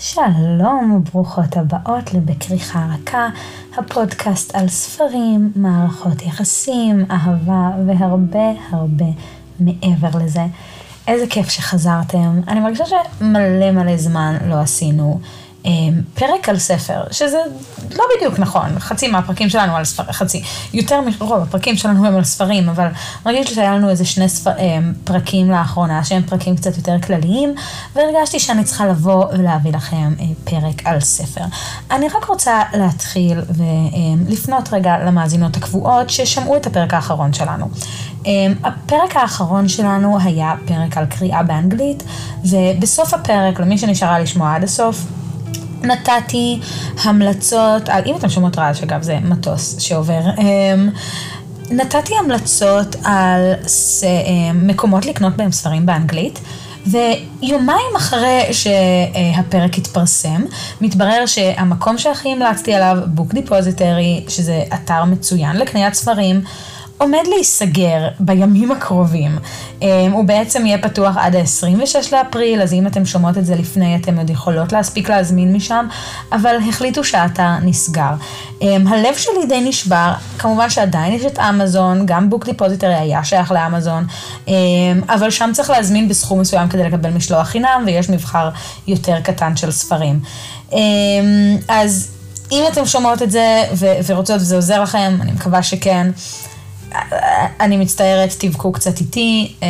[0.00, 3.28] שלום וברוכות הבאות לבכריכה רכה,
[3.78, 9.04] הפודקאסט על ספרים, מערכות יחסים, אהבה והרבה הרבה
[9.60, 10.42] מעבר לזה.
[11.08, 12.40] איזה כיף שחזרתם.
[12.48, 15.20] אני מרגישה שמלא מלא זמן לא עשינו
[16.14, 17.38] פרק על ספר, שזה
[17.90, 20.42] לא בדיוק נכון, חצי מהפרקים שלנו על ספרים, חצי,
[20.72, 22.88] יותר מרוב הפרקים שלנו הם על ספרים, אבל
[23.26, 27.54] מרגיש לי שהיה לנו איזה שני ספר, אמ, פרקים לאחרונה שהם פרקים קצת יותר כלליים,
[27.94, 31.44] והרגשתי שאני צריכה לבוא ולהביא לכם אה, פרק על ספר.
[31.90, 33.40] אני רק רוצה להתחיל
[34.28, 37.68] ולפנות רגע למאזינות הקבועות ששמעו את הפרק האחרון שלנו.
[38.64, 42.02] הפרק האחרון שלנו היה פרק על קריאה באנגלית,
[42.44, 45.04] ובסוף הפרק, למי שנשארה לשמוע עד הסוף,
[45.82, 46.60] נתתי
[47.02, 50.20] המלצות, על, אם אתם שומעות רעש, אגב, זה מטוס שעובר.
[50.38, 50.90] אמ,
[51.70, 53.52] נתתי המלצות על
[54.02, 56.40] אמ, מקומות לקנות בהם ספרים באנגלית.
[56.86, 60.42] ויומיים אחרי שהפרק התפרסם,
[60.80, 66.40] מתברר שהמקום שהכי המלצתי עליו, Book Depository, שזה אתר מצוין לקניית ספרים,
[66.98, 69.38] עומד להיסגר בימים הקרובים.
[69.82, 73.96] אמ, הוא בעצם יהיה פתוח עד ה-26 לאפריל, אז אם אתם שומעות את זה לפני,
[73.96, 75.86] אתם עוד יכולות להספיק להזמין משם,
[76.32, 78.10] אבל החליטו שהאתר נסגר.
[78.62, 83.52] אמ, הלב שלי די נשבר, כמובן שעדיין יש את אמזון, גם Book Depository היה שייך
[83.52, 84.06] לאמזון,
[84.48, 84.54] אמ,
[85.08, 88.48] אבל שם צריך להזמין בסכום מסוים כדי לקבל משלוח חינם, ויש מבחר
[88.86, 90.20] יותר קטן של ספרים.
[91.68, 92.08] אז
[92.52, 93.64] אם אתם שומעות את זה
[94.06, 96.10] ורוצות וזה עוזר לכם, אני מקווה שכן.
[97.60, 99.68] אני מצטערת, תבכו קצת איתי, אמ,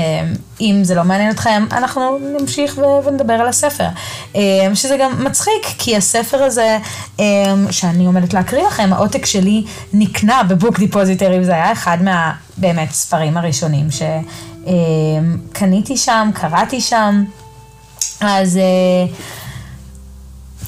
[0.60, 3.88] אם זה לא מעניין אתכם, אנחנו נמשיך ונדבר על הספר.
[4.34, 4.40] אמ,
[4.74, 6.78] שזה גם מצחיק, כי הספר הזה,
[7.18, 7.24] אמ,
[7.70, 12.92] שאני עומדת להקריא לכם, העותק שלי נקנה ב Book Depository, וזה היה אחד מה, באמת,
[12.92, 13.88] ספרים הראשונים
[14.60, 17.24] שקניתי שם, קראתי שם,
[18.20, 18.56] אז...
[18.56, 19.06] אה,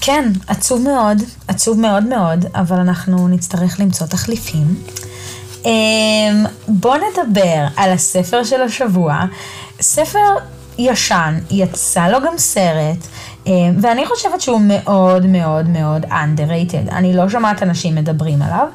[0.03, 4.75] כן, עצוב מאוד, עצוב מאוד מאוד, אבל אנחנו נצטרך למצוא תחליפים.
[5.65, 9.25] אמ, בואו נדבר על הספר של השבוע.
[9.81, 10.19] ספר
[10.79, 12.97] ישן, יצא לו גם סרט.
[13.47, 16.93] אמ, ואני חושבת שהוא מאוד מאוד מאוד underrated.
[16.93, 18.67] אני לא שומעת אנשים מדברים עליו,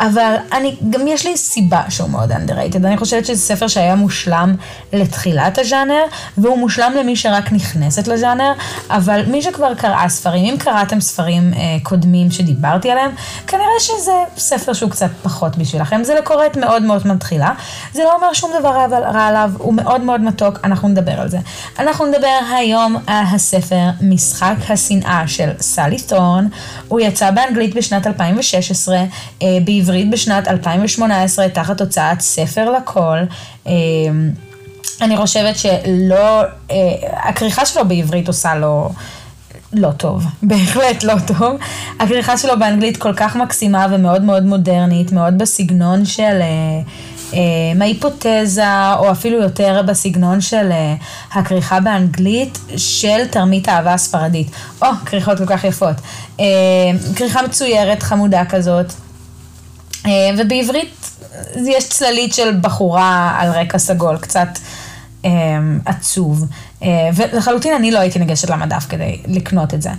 [0.00, 2.76] אבל אני, גם יש לי סיבה שהוא מאוד underrated.
[2.76, 4.54] אני חושבת שזה ספר שהיה מושלם
[4.92, 6.02] לתחילת הז'אנר,
[6.38, 8.52] והוא מושלם למי שרק נכנסת לז'אנר,
[8.90, 13.10] אבל מי שכבר קראה ספרים, אם קראתם ספרים אה, קודמים שדיברתי עליהם,
[13.46, 16.04] כנראה שזה ספר שהוא קצת פחות בשבילכם.
[16.04, 17.52] זה לקוראת מאוד מאוד מתחילה.
[17.92, 21.38] זה לא אומר שום דבר רע עליו, הוא מאוד מאוד מתוק, אנחנו נדבר על זה.
[21.78, 23.84] אנחנו נדבר היום על הספר.
[24.10, 26.48] משחק השנאה של סלי תורן,
[26.88, 28.96] הוא יצא באנגלית בשנת 2016,
[29.42, 33.18] אה, בעברית בשנת 2018, תחת הוצאת ספר לכל.
[33.66, 33.72] אה,
[35.00, 36.76] אני חושבת שלא, אה,
[37.28, 38.90] הכריכה שלו בעברית עושה לו...
[39.72, 41.56] לא טוב, בהחלט לא טוב.
[42.00, 46.40] הכריכה שלו באנגלית כל כך מקסימה ומאוד מאוד מודרנית, מאוד בסגנון של...
[47.34, 47.38] אה,
[47.74, 50.94] מההיפותזה, או אפילו יותר בסגנון של אה,
[51.32, 54.50] הכריכה באנגלית של תרמית האהבה הספרדית.
[54.82, 55.96] או, כריכות כל כך יפות.
[56.40, 56.44] אה,
[57.16, 58.92] כריכה מצוירת, חמודה כזאת.
[60.38, 61.10] ובעברית
[61.66, 64.48] יש צללית של בחורה על רקע סגול, קצת
[65.84, 66.44] עצוב.
[67.14, 69.90] ולחלוטין אני לא הייתי ניגשת למדף כדי לקנות את זה.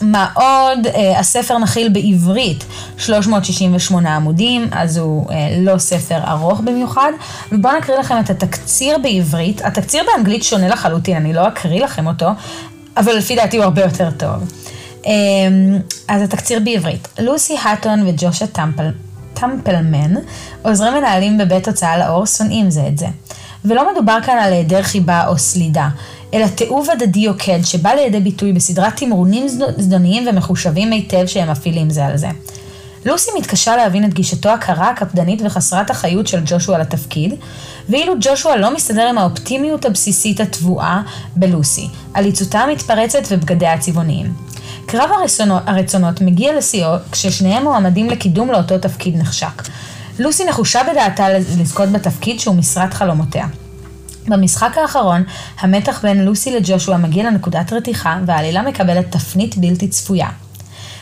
[0.00, 0.86] מה עוד?
[0.86, 2.64] Uh, הספר נכיל בעברית
[2.98, 7.12] 368 עמודים, אז הוא uh, לא ספר ארוך במיוחד.
[7.52, 9.64] ובואו נקריא לכם את התקציר בעברית.
[9.64, 12.28] התקציר באנגלית שונה לחלוטין, אני לא אקריא לכם אותו,
[12.96, 14.52] אבל לפי דעתי הוא הרבה יותר טוב.
[15.02, 15.06] Um,
[16.08, 17.08] אז התקציר בעברית.
[17.18, 18.90] לוסי האטון וג'ושה טמפל,
[19.34, 20.14] טמפלמן,
[20.62, 23.06] עוזרי מנהלים בבית הוצאה לאור, שונאים זה את זה.
[23.64, 25.88] ולא מדובר כאן על היעדר חיבה או סלידה.
[26.34, 32.06] אלא תיעוב הדדי יוקד שבא לידי ביטוי בסדרת תמרונים זדוניים ומחושבים היטב שהם מפעילים זה
[32.06, 32.28] על זה.
[33.04, 37.34] לוסי מתקשה להבין את גישתו הקרה, הקפדנית וחסרת החיות של ג'ושוע לתפקיד,
[37.88, 41.02] ואילו ג'ושוע לא מסתדר עם האופטימיות הבסיסית הטבועה
[41.36, 44.32] בלוסי, עליצותה המתפרצת ובגדיה הצבעוניים.
[44.86, 49.62] קרב הרצונות, הרצונות מגיע לשיאו כששניהם מועמדים לקידום לאותו תפקיד נחשק.
[50.18, 53.46] לוסי נחושה בדעתה לזכות בתפקיד שהוא משרת חלומותיה.
[54.28, 55.22] במשחק האחרון,
[55.60, 60.28] המתח בין לוסי לג'ושוע מגיע לנקודת רתיחה, והעלילה מקבלת תפנית בלתי צפויה.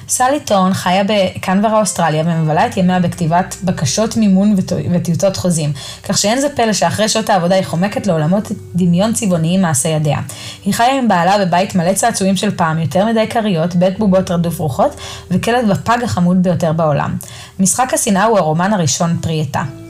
[0.08, 4.54] סלי טורן חיה בקנברה אוסטרליה ומבלה את ימיה בכתיבת בקשות מימון
[4.92, 5.72] וטיוטות חוזים,
[6.08, 10.18] כך שאין זה פלא שאחרי שעות העבודה היא חומקת לעולמות דמיון צבעוניים מעשה ידיה.
[10.64, 14.58] היא חיה עם בעלה בבית מלא צעצועים של פעם, יותר מדי כריות, בית בובות רדוף
[14.58, 14.96] רוחות,
[15.30, 17.16] וכלב בפג החמוד ביותר בעולם.
[17.60, 19.85] משחק השנאה הוא הרומן הראשון פרי עטה.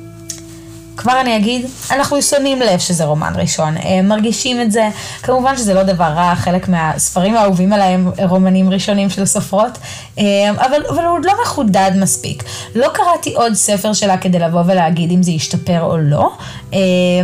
[0.97, 4.89] כבר אני אגיד, אנחנו שונאים לב שזה רומן ראשון, מרגישים את זה,
[5.23, 9.79] כמובן שזה לא דבר רע, חלק מהספרים האהובים עליי הם רומנים ראשונים של סופרות,
[10.17, 12.45] אבל, אבל הוא עוד לא מחודד מספיק.
[12.75, 16.33] לא קראתי עוד ספר שלה כדי לבוא ולהגיד אם זה ישתפר או לא,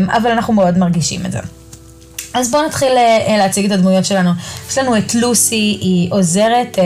[0.09, 1.39] אבל אנחנו מאוד מרגישים את זה.
[2.35, 4.31] אז בואו נתחיל אה, להציג את הדמויות שלנו.
[4.69, 6.85] יש לנו את לוסי, היא עוזרת אה, אה,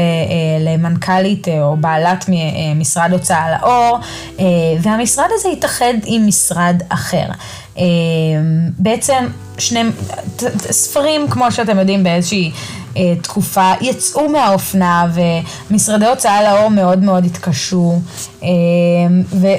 [0.61, 2.25] למנכ"לית אה, או בעלת
[2.77, 3.99] משרד הוצאה לאור,
[4.41, 4.45] אה,
[4.83, 7.27] והמשרד הזה התאחד עם משרד אחר.
[7.79, 7.85] אה,
[8.79, 9.27] בעצם
[9.59, 9.81] שני
[10.71, 12.53] ספרים, כמו שאתם יודעים, באיזושהי
[12.97, 15.07] אה, תקופה יצאו מהאופנה
[15.71, 17.99] ומשרדי הוצאה לאור מאוד מאוד התקשו
[18.43, 18.49] אה,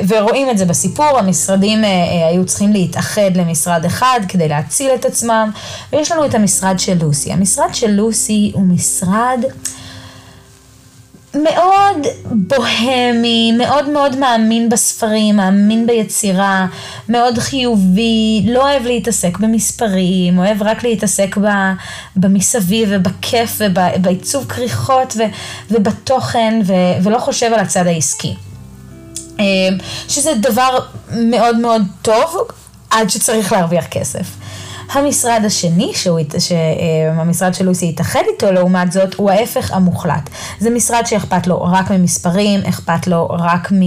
[0.07, 5.51] ורואים את זה בסיפור, המשרדים אה, היו צריכים להתאחד למשרד אחד כדי להציל את עצמם
[5.93, 7.31] ויש לנו את המשרד של לוסי.
[7.31, 9.39] המשרד של לוסי הוא משרד
[11.43, 16.65] מאוד בוהמי, מאוד מאוד מאמין בספרים, מאמין ביצירה,
[17.09, 21.35] מאוד חיובי, לא אוהב להתעסק במספרים, אוהב רק להתעסק
[22.15, 25.15] במסביב ובכיף ובעיצוב כריכות
[25.71, 26.59] ובתוכן
[27.03, 28.35] ולא חושב על הצד העסקי.
[29.39, 30.79] אמ, שזה דבר
[31.11, 32.37] מאוד מאוד טוב
[32.89, 34.27] עד שצריך להרוויח כסף.
[34.91, 40.29] המשרד השני, שהוא, שהמשרד של לוסי התאחד איתו, לעומת זאת, הוא ההפך המוחלט.
[40.59, 43.81] זה משרד שאכפת לו רק ממספרים, אכפת לו רק מ...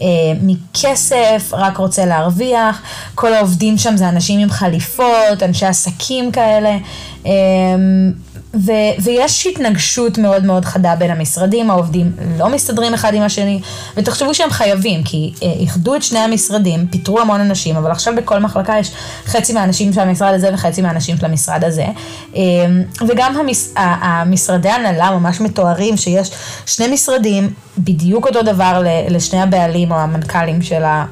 [0.00, 0.06] אה,
[0.42, 2.82] מכסף, רק רוצה להרוויח,
[3.14, 6.76] כל העובדים שם זה אנשים עם חליפות, אנשי עסקים כאלה,
[7.26, 7.32] אה,
[8.64, 8.72] ו,
[9.02, 13.60] ויש התנגשות מאוד מאוד חדה בין המשרדים, העובדים לא מסתדרים אחד עם השני,
[13.96, 18.38] ותחשבו שהם חייבים, כי אה, איחדו את שני המשרדים, פיטרו המון אנשים, אבל עכשיו בכל
[18.38, 18.90] מחלקה יש
[19.26, 21.86] חצי מהאנשים של המשרד הזה וחצי מהאנשים של המשרד הזה,
[22.36, 22.42] אה,
[23.08, 26.30] וגם המש, המשרדי הנהלה ממש מתוארים שיש
[26.66, 31.04] שני משרדים, בדיוק אותו דבר לשני הבעלים או המנכ"לים של ה...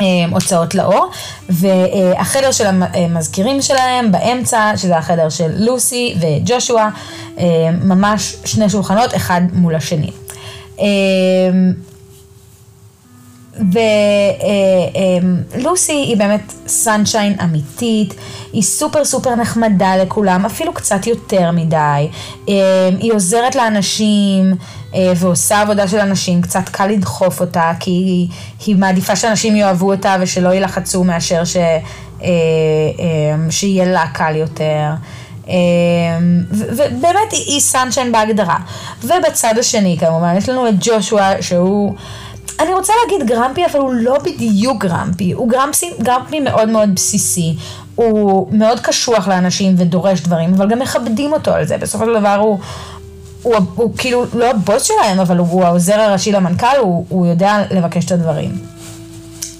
[0.00, 1.10] אה, הוצאות לאור,
[1.48, 6.88] והחדר של המזכירים שלהם באמצע, שזה החדר של לוסי וג'ושוע,
[7.38, 7.44] אה,
[7.84, 10.10] ממש שני שולחנות, אחד מול השני.
[13.58, 15.18] אה,
[15.54, 18.14] ולוסי היא באמת סנשיין אמיתית,
[18.52, 22.08] היא סופר סופר נחמדה לכולם, אפילו קצת יותר מדי.
[23.00, 24.54] היא עוזרת לאנשים,
[24.94, 28.28] אה, ועושה עבודה של אנשים, קצת קל לדחוף אותה, כי היא,
[28.66, 31.78] היא מעדיפה שאנשים יאהבו אותה ושלא יילחצו מאשר ש, אה,
[32.22, 32.30] אה,
[33.50, 34.90] שיהיה לה קל יותר.
[36.50, 38.56] ובאמת היא סנשיין בהגדרה.
[39.02, 41.94] ובצד השני כמובן, יש לנו את ג'ושוע שהוא...
[42.60, 47.56] אני רוצה להגיד גרמפי, אבל הוא לא בדיוק גרמפי, הוא גרמפי, גרמפי מאוד מאוד בסיסי,
[47.94, 52.34] הוא מאוד קשוח לאנשים ודורש דברים, אבל גם מכבדים אותו על זה, בסופו של דבר
[52.34, 52.58] הוא,
[53.42, 57.26] הוא, הוא, הוא כאילו לא הבוס שלהם, אבל הוא, הוא העוזר הראשי למנכ"ל, הוא, הוא
[57.26, 58.50] יודע לבקש את הדברים.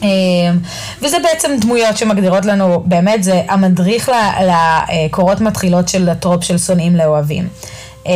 [0.03, 0.09] אמ,
[1.03, 7.49] וזה בעצם דמויות שמגדירות לנו, באמת זה המדריך לקורות מתחילות של הטרופ של שונאים לאוהבים.
[8.07, 8.13] אמ,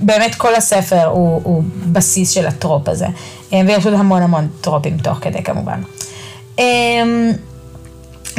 [0.00, 1.62] באמת כל הספר הוא, הוא
[1.92, 3.06] בסיס של הטרופ הזה,
[3.52, 5.80] אמ, ויש עוד המון המון טרופים תוך כדי כמובן.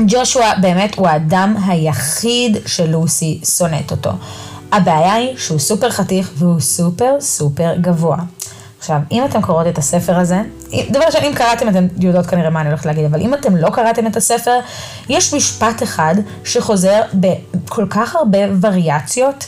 [0.07, 4.11] ג'ושוע באמת הוא האדם היחיד שלוסי שונאת אותו.
[4.71, 8.17] הבעיה היא שהוא סופר חתיך והוא סופר סופר גבוה.
[8.79, 10.41] עכשיו, אם אתם קוראות את הספר הזה,
[10.89, 13.69] דבר ראשון, אם קראתם, אתם יודעות כנראה מה אני הולכת להגיד, אבל אם אתם לא
[13.69, 14.59] קראתם את הספר,
[15.09, 19.47] יש משפט אחד שחוזר בכל כך הרבה וריאציות,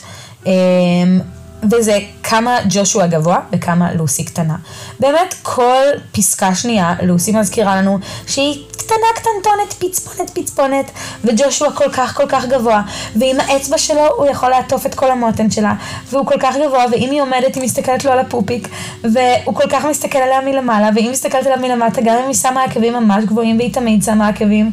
[1.70, 4.56] וזה כמה ג'ושוע גבוה וכמה לוסי קטנה.
[5.00, 10.90] באמת, כל פסקה שנייה, לוסי מזכירה לנו שהיא קטנה קטנטונת, פצפונת פצפונת,
[11.24, 12.82] וג'ושוע כל כך כל כך גבוה,
[13.16, 15.74] ועם האצבע שלו הוא יכול לעטוף את כל המותן שלה,
[16.10, 18.68] והוא כל כך גבוה, ואם היא עומדת היא מסתכלת לו על הפופיק,
[19.02, 22.92] והוא כל כך מסתכל עליה מלמעלה, ואם מסתכלת עליו מלמטה, גם אם היא שמה עקבים
[22.92, 24.70] ממש גבוהים, והיא תמיד שמה עקבים.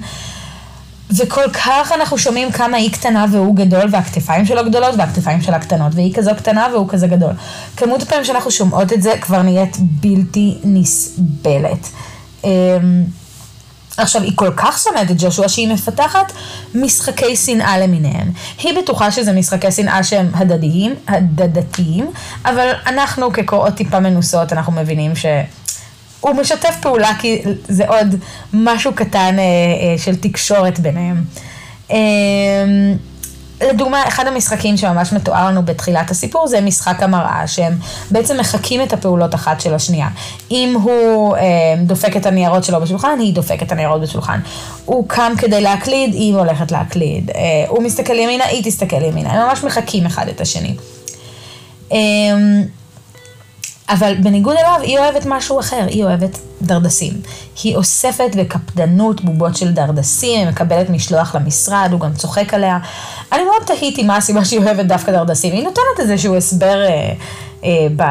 [1.18, 5.92] וכל כך אנחנו שומעים כמה היא קטנה והוא גדול, והכתפיים שלו גדולות, והכתפיים שלה קטנות,
[5.96, 7.32] והיא כזו קטנה והוא כזה גדול.
[7.78, 11.90] כמות הפעמים שאנחנו שומעות את זה כבר נהיית בלתי נסבלת.
[12.44, 12.50] אמ,
[13.98, 16.32] עכשיו, היא כל כך שונאת את ג'ושוע שהיא מפתחת
[16.76, 18.32] משחקי שנאה למיניהם.
[18.58, 22.12] היא בטוחה שזה משחקי שנאה שהם הדדיים, הדדתיים,
[22.46, 25.26] אבל אנחנו כקוראות טיפה מנוסות, אנחנו מבינים ש...
[26.20, 28.16] הוא משתף פעולה כי זה עוד
[28.54, 31.24] משהו קטן אה, אה, של תקשורת ביניהם.
[31.92, 31.98] אה,
[33.62, 37.74] לדוגמה, אחד המשחקים שממש מתואר לנו בתחילת הסיפור זה משחק המראה, שהם
[38.12, 40.08] בעצם מחקים את הפעולות אחת של השנייה.
[40.52, 41.42] אם הוא אה,
[41.86, 44.40] דופק את הניירות שלו בשולחן, היא דופקת את הניירות בשולחן.
[44.86, 47.32] הוא קם כדי להקליד, היא הולכת להקליד.
[47.36, 49.32] אה, הוא מסתכל ימינה, היא תסתכל ימינה.
[49.32, 50.76] הם ממש מחקים אחד את השני.
[51.92, 51.98] אה,
[53.90, 57.14] אבל בניגוד אליו, היא אוהבת משהו אחר, היא אוהבת דרדסים.
[57.64, 62.80] היא אוספת בקפדנות בובות של דרדסים, היא מקבלת משלוח למשרד, הוא גם צוחק עליה.
[63.32, 65.54] אני מאוד תהיתי מה הסיבה שהיא אוהבת דווקא דרדסים.
[65.54, 67.14] היא נותנת איזשהו הסבר אה,
[67.64, 68.04] אה, ב...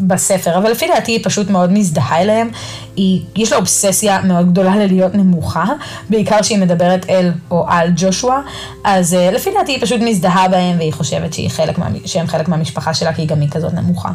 [0.00, 2.50] בספר, אבל לפי דעתי היא פשוט מאוד מזדהה אליהם.
[2.96, 5.64] היא, יש לה אובססיה מאוד גדולה ללהיות נמוכה,
[6.10, 8.40] בעיקר שהיא מדברת אל או על ג'ושוע,
[8.84, 12.94] אז uh, לפי דעתי היא פשוט מזדהה בהם והיא חושבת חלק מה, שהם חלק מהמשפחה
[12.94, 14.08] שלה, כי גם היא כזאת נמוכה.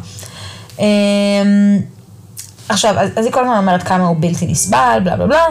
[0.78, 0.82] Um,
[2.70, 5.46] עכשיו, אז, אז היא כל הזמן אומרת כמה הוא בלתי נסבל, בלה בלה בלה,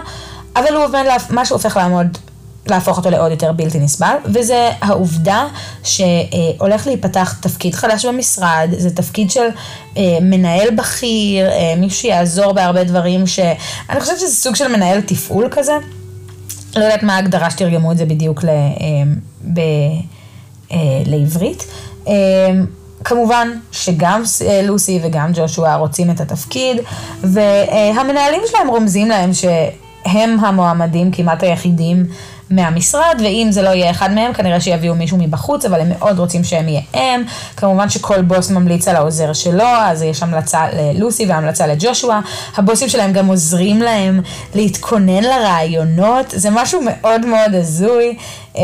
[0.57, 2.19] אבל הוא עובד, מה שהוא לעמוד
[2.67, 5.47] להפוך אותו לעוד יותר בלתי נסבל, וזה העובדה
[5.85, 9.47] שהולך להיפתח תפקיד חדש במשרד, זה תפקיד של
[9.97, 15.49] אה, מנהל בכיר, אה, מישהו שיעזור בהרבה דברים, שאני חושבת שזה סוג של מנהל תפעול
[15.51, 15.73] כזה.
[16.77, 18.55] לא יודעת מה ההגדרה שתרגמו את זה בדיוק ל, אה,
[19.53, 19.61] ב,
[21.07, 21.65] לעברית.
[23.05, 24.23] כמובן שגם
[24.63, 26.77] לוסי וגם ג'ושוע רוצים את התפקיד,
[27.21, 32.07] והמנהלים שלהם רומזים להם שהם המועמדים כמעט היחידים
[32.53, 36.45] מהמשרד, ואם זה לא יהיה אחד מהם, כנראה שיביאו מישהו מבחוץ, אבל הם מאוד רוצים
[36.45, 37.23] שהם יהיה הם.
[37.57, 42.21] כמובן שכל בוס ממליץ על העוזר שלו, אז יש המלצה ללוסי והמלצה לג'ושוע.
[42.57, 44.21] הבוסים שלהם גם עוזרים להם
[44.55, 48.17] להתכונן לרעיונות, זה משהו מאוד מאוד הזוי,
[48.57, 48.63] אמ,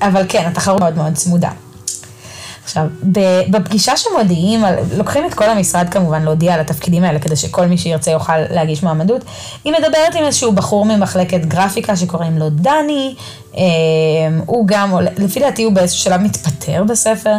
[0.00, 1.50] אבל כן, התחרות מאוד מאוד צמודה.
[2.64, 2.86] עכשיו,
[3.50, 4.64] בפגישה שמודיעים,
[4.96, 8.82] לוקחים את כל המשרד כמובן להודיע על התפקידים האלה, כדי שכל מי שירצה יוכל להגיש
[8.82, 9.24] מועמדות.
[9.64, 13.14] היא מדברת עם איזשהו בחור ממחלקת גרפיקה שקוראים לו דני,
[13.54, 13.62] אמ,
[14.46, 17.34] הוא גם, לפי דעתי הוא באיזשהו שלב מתפטר בספר,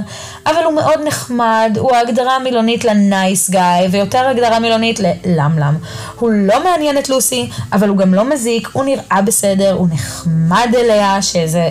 [0.46, 3.60] אבל הוא מאוד נחמד, הוא ההגדרה המילונית לנייס גיא,
[3.92, 5.78] ויותר הגדרה מילונית ללמלם.
[6.20, 10.70] הוא לא מעניין את לוסי, אבל הוא גם לא מזיק, הוא נראה בסדר, הוא נחמד
[10.78, 11.70] אליה, שזה...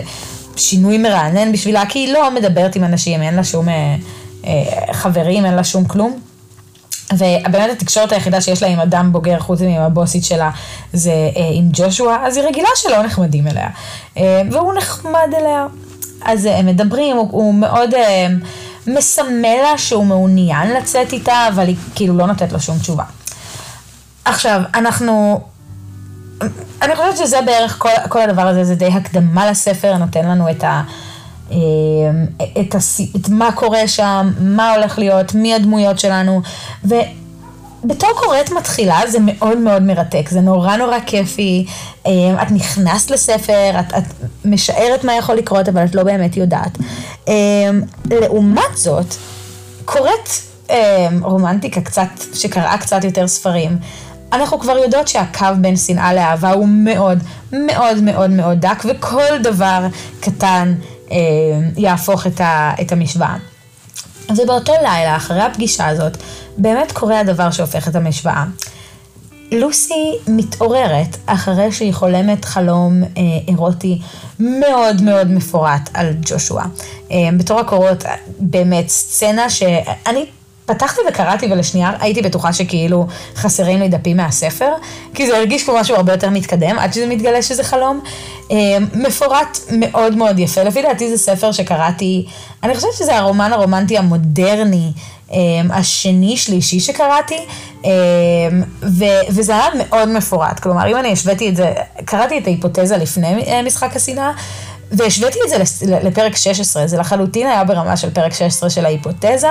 [0.57, 3.95] שינוי מרענן בשבילה, כי היא לא מדברת עם אנשים, אין לה שום אה,
[4.45, 6.19] אה, חברים, אין לה שום כלום.
[7.13, 10.51] ובאמת התקשורת היחידה שיש לה עם אדם בוגר, חוץ מעם הבוסית שלה,
[10.93, 13.69] זה אה, עם ג'ושוע, אז היא רגילה שלא נחמדים אליה.
[14.17, 15.65] אה, והוא נחמד אליה.
[16.25, 18.27] אז אה, הם מדברים, הוא, הוא מאוד אה,
[18.87, 23.03] מסמל לה שהוא מעוניין לצאת איתה, אבל היא כאילו לא נותנת לו שום תשובה.
[24.25, 25.41] עכשיו, אנחנו
[26.81, 30.63] אני חושבת שזה בערך כל, כל הדבר הזה, זה די הקדמה לספר, נותן לנו את
[30.63, 30.83] ה...
[31.51, 31.57] אה,
[32.61, 33.01] את, הס...
[33.15, 36.41] את מה קורה שם, מה הולך להיות, מי הדמויות שלנו,
[36.83, 41.65] ובתור קוראת מתחילה זה מאוד מאוד מרתק, זה נורא נורא כיפי,
[42.07, 42.11] אה,
[42.41, 44.03] את נכנסת לספר, את, את
[44.45, 46.77] משערת מה יכול לקרות, אבל את לא באמת יודעת.
[47.27, 47.33] אה,
[48.11, 49.15] לעומת זאת,
[49.85, 50.29] קוראת
[51.21, 53.77] רומנטיקה קצת, שקראה קצת יותר ספרים,
[54.33, 57.19] אנחנו כבר יודעות שהקו בין שנאה לאהבה הוא מאוד
[57.51, 59.87] מאוד מאוד מאוד דק, וכל דבר
[60.19, 60.73] קטן
[61.11, 61.17] אה,
[61.77, 63.35] יהפוך את, ה, את המשוואה.
[64.29, 66.17] ובאותו לילה, אחרי הפגישה הזאת,
[66.57, 68.45] באמת קורה הדבר שהופך את המשוואה.
[69.51, 73.09] לוסי מתעוררת אחרי שהיא חולמת חלום אה,
[73.47, 74.01] אירוטי
[74.39, 76.63] מאוד מאוד מפורט על ג'ושוע.
[77.11, 78.03] אה, בתור הקורות,
[78.39, 80.25] באמת סצנה שאני
[80.65, 84.71] פתחתי וקראתי ולשנייה הייתי בטוחה שכאילו חסרים לי דפים מהספר,
[85.13, 87.99] כי זה הרגיש כמו משהו הרבה יותר מתקדם, עד שזה מתגלה שזה חלום.
[88.51, 92.25] אה, מפורט מאוד מאוד יפה, לפי דעתי זה ספר שקראתי,
[92.63, 94.91] אני חושבת שזה הרומן הרומנטי המודרני.
[95.31, 95.37] אה,
[95.69, 97.37] השני, שלישי שקראתי,
[97.85, 97.91] אה,
[98.81, 100.59] ו- וזה היה מאוד מפורט.
[100.59, 101.73] כלומר, אם אני השוויתי את זה,
[102.05, 104.31] קראתי את ההיפותזה לפני משחק השנאה,
[104.97, 105.57] והשוויתי את זה
[106.03, 109.47] לפרק 16, זה לחלוטין היה ברמה של פרק 16 של ההיפותזה.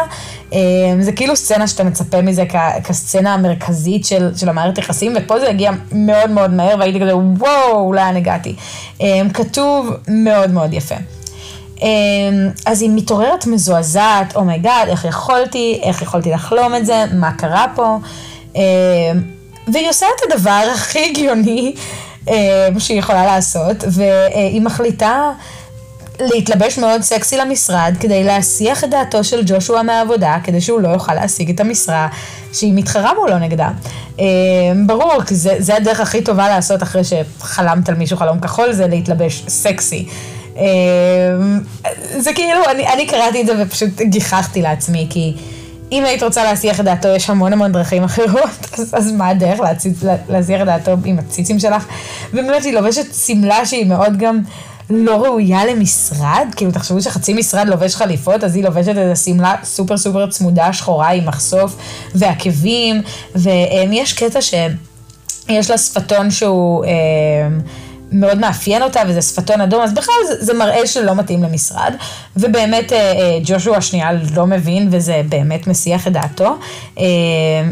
[0.52, 0.58] אמ,
[1.00, 5.48] זה כאילו סצנה שאתה מצפה מזה כ- כסצנה המרכזית של, של המערכת יחסים, ופה זה
[5.48, 8.54] הגיע מאוד מאוד מהר, והייתי כזה, וואו, לאן הגעתי.
[9.00, 10.94] אמ, כתוב מאוד מאוד יפה.
[11.82, 11.88] אמ,
[12.66, 17.04] אז היא מתעוררת מזועזעת, oh my god, oh איך יכולתי, איך יכולתי לחלום את זה,
[17.14, 17.98] מה קרה פה.
[19.68, 21.74] והיא עושה את הדבר הכי הגיוני
[22.78, 25.30] שהיא יכולה לעשות, והיא מחליטה
[26.20, 31.14] להתלבש מאוד סקסי למשרד כדי להסיח את דעתו של ג'ושוע מהעבודה, כדי שהוא לא יוכל
[31.14, 32.08] להשיג את המשרה
[32.52, 33.70] שהיא מתחרה מולו נגדה.
[34.20, 34.24] אה,
[34.86, 38.86] ברור, כי זה, זה הדרך הכי טובה לעשות אחרי שחלמת על מישהו חלום כחול, זה
[38.86, 40.08] להתלבש סקסי.
[40.56, 40.64] אה,
[42.18, 45.34] זה כאילו, אני, אני קראתי את זה ופשוט גיחכתי לעצמי, כי...
[45.92, 49.60] אם היית רוצה להסיח את דעתו, יש המון המון דרכים אחרות, אז, אז מה הדרך
[49.60, 51.86] להציץ, להסיח את דעתו עם הציצים שלך?
[52.30, 54.40] ובאמת היא לובשת שמלה שהיא מאוד גם
[54.90, 59.96] לא ראויה למשרד, כאילו תחשבו שחצי משרד לובש חליפות, אז היא לובשת איזו שמלה סופר
[59.96, 61.76] סופר צמודה, שחורה, עם מחשוף
[62.14, 63.02] ועקבים,
[63.34, 66.84] ויש קטע שיש לה שפתון שהוא...
[66.84, 66.90] אה,
[68.12, 71.94] מאוד מאפיין אותה וזה שפתון אדום, אז בכלל זה, זה מראה שלא מתאים למשרד.
[72.36, 72.92] ובאמת
[73.44, 76.56] ג'ושוע שנייה לא מבין וזה באמת מסיח את דעתו.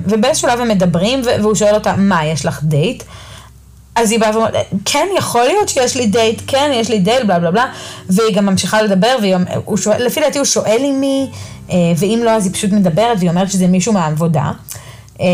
[0.06, 3.02] ובאיזשהו שלב הם מדברים והוא שואל אותה, מה, יש לך דייט?
[3.94, 4.54] אז היא באה ואומרת,
[4.84, 7.66] כן, יכול להיות שיש לי דייט, כן, יש לי דייט, בלה בלה בלה,
[8.08, 9.16] והיא גם ממשיכה לדבר,
[9.84, 11.30] ולפי דעתי הוא שואל עם מי,
[11.70, 14.50] אה, ואם לא, אז היא פשוט מדברת, והיא אומרת שזה מישהו מהעבודה.
[15.20, 15.26] אה,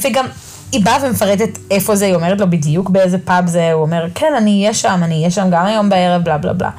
[0.00, 0.26] וגם
[0.72, 4.32] היא באה ומפרטת איפה זה, היא אומרת לו בדיוק באיזה פאב זה, הוא אומר, כן,
[4.36, 6.70] אני אהיה שם, אני אהיה שם גם היום בערב, בלה בלה בלה.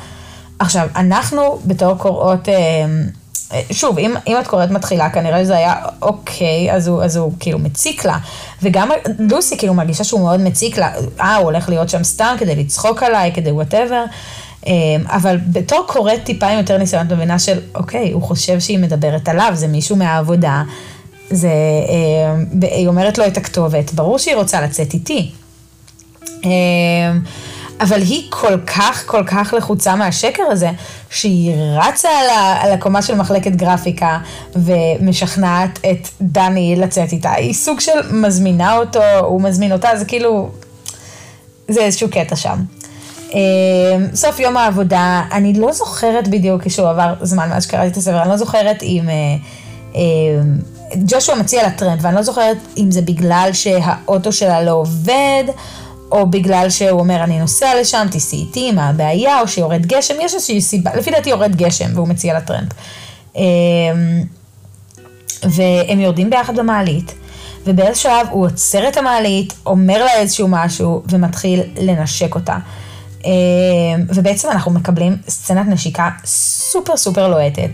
[0.59, 2.49] עכשיו, אנחנו בתור קוראות...
[2.49, 7.33] אה, שוב, אם, אם את קוראת מתחילה, כנראה שזה היה אוקיי, אז הוא, אז הוא
[7.39, 8.17] כאילו מציק לה.
[8.61, 12.55] וגם לוסי כאילו מרגישה שהוא מאוד מציק לה, אה, הוא הולך להיות שם סתם כדי
[12.55, 14.03] לצחוק עליי, כדי וואטאבר.
[14.65, 14.73] אמ,
[15.05, 19.29] אבל בתור קוראת טיפה עם יותר ניסיון, את מבינה של, אוקיי, הוא חושב שהיא מדברת
[19.29, 20.63] עליו, זה מישהו מהעבודה,
[21.31, 21.49] זה,
[21.89, 25.31] אמ, היא אומרת לו את הכתובת, ברור שהיא רוצה לצאת איתי.
[26.43, 26.49] אמ,
[27.81, 30.69] אבל היא כל כך, כל כך לחוצה מהשקר הזה,
[31.09, 34.19] שהיא רצה על, ה, על הקומה של מחלקת גרפיקה
[34.55, 37.31] ומשכנעת את דני לצאת איתה.
[37.31, 40.49] היא סוג של מזמינה אותו, הוא מזמין אותה, זה כאילו,
[41.67, 42.63] זה איזשהו קטע שם.
[43.33, 43.39] אמ,
[44.13, 48.29] סוף יום העבודה, אני לא זוכרת בדיוק, כשהוא עבר זמן מאז שקראתי את הספר, אני
[48.29, 49.09] לא זוכרת אם...
[50.95, 55.43] ג'ושוע מציע לה טרנד, ואני לא זוכרת אם זה בגלל שהאוטו שלה לא עובד,
[56.11, 60.33] או בגלל שהוא אומר, אני נוסע לשם, תיסעי איתי, מה הבעיה, או שיורד גשם, יש
[60.33, 62.71] איזושהי סיבה, לפי דעתי יורד גשם, והוא מציע לה טרמפ.
[63.35, 63.41] אמ,
[65.43, 67.13] והם יורדים ביחד במעלית,
[67.65, 72.57] ובאיזה שלב הוא עוצר את המעלית, אומר לה איזשהו משהו, ומתחיל לנשק אותה.
[73.25, 77.69] אמ, ובעצם אנחנו מקבלים סצנת נשיקה סופר סופר לוהטת.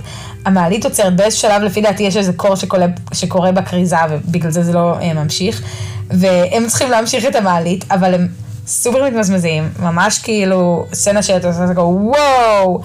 [0.45, 4.73] המעלית עוצרת באיזה שלב, לפי דעתי יש איזה קור שקורה, שקורה בכריזה, ובגלל זה זה
[4.73, 5.61] לא אה, ממשיך.
[6.09, 8.27] והם צריכים להמשיך את המעלית, אבל הם
[8.67, 12.81] סופר מתמזמזים, ממש כאילו סצנה שאתה עושה כזה וואו.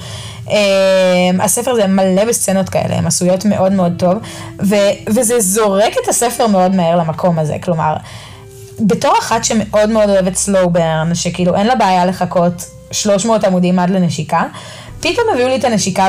[0.47, 0.53] Um,
[1.41, 4.15] הספר הזה מלא בסצנות כאלה, הן עשויות מאוד מאוד טוב,
[4.63, 4.75] ו,
[5.07, 7.95] וזה זורק את הספר מאוד מהר למקום הזה, כלומר,
[8.81, 13.91] בתור אחת שמאוד מאוד אוהבת סלואו ברן, שכאילו אין לה בעיה לחכות 300 עמודים עד
[13.91, 14.43] לנשיקה,
[15.01, 16.09] פתאום הביאו לי את הנשיקה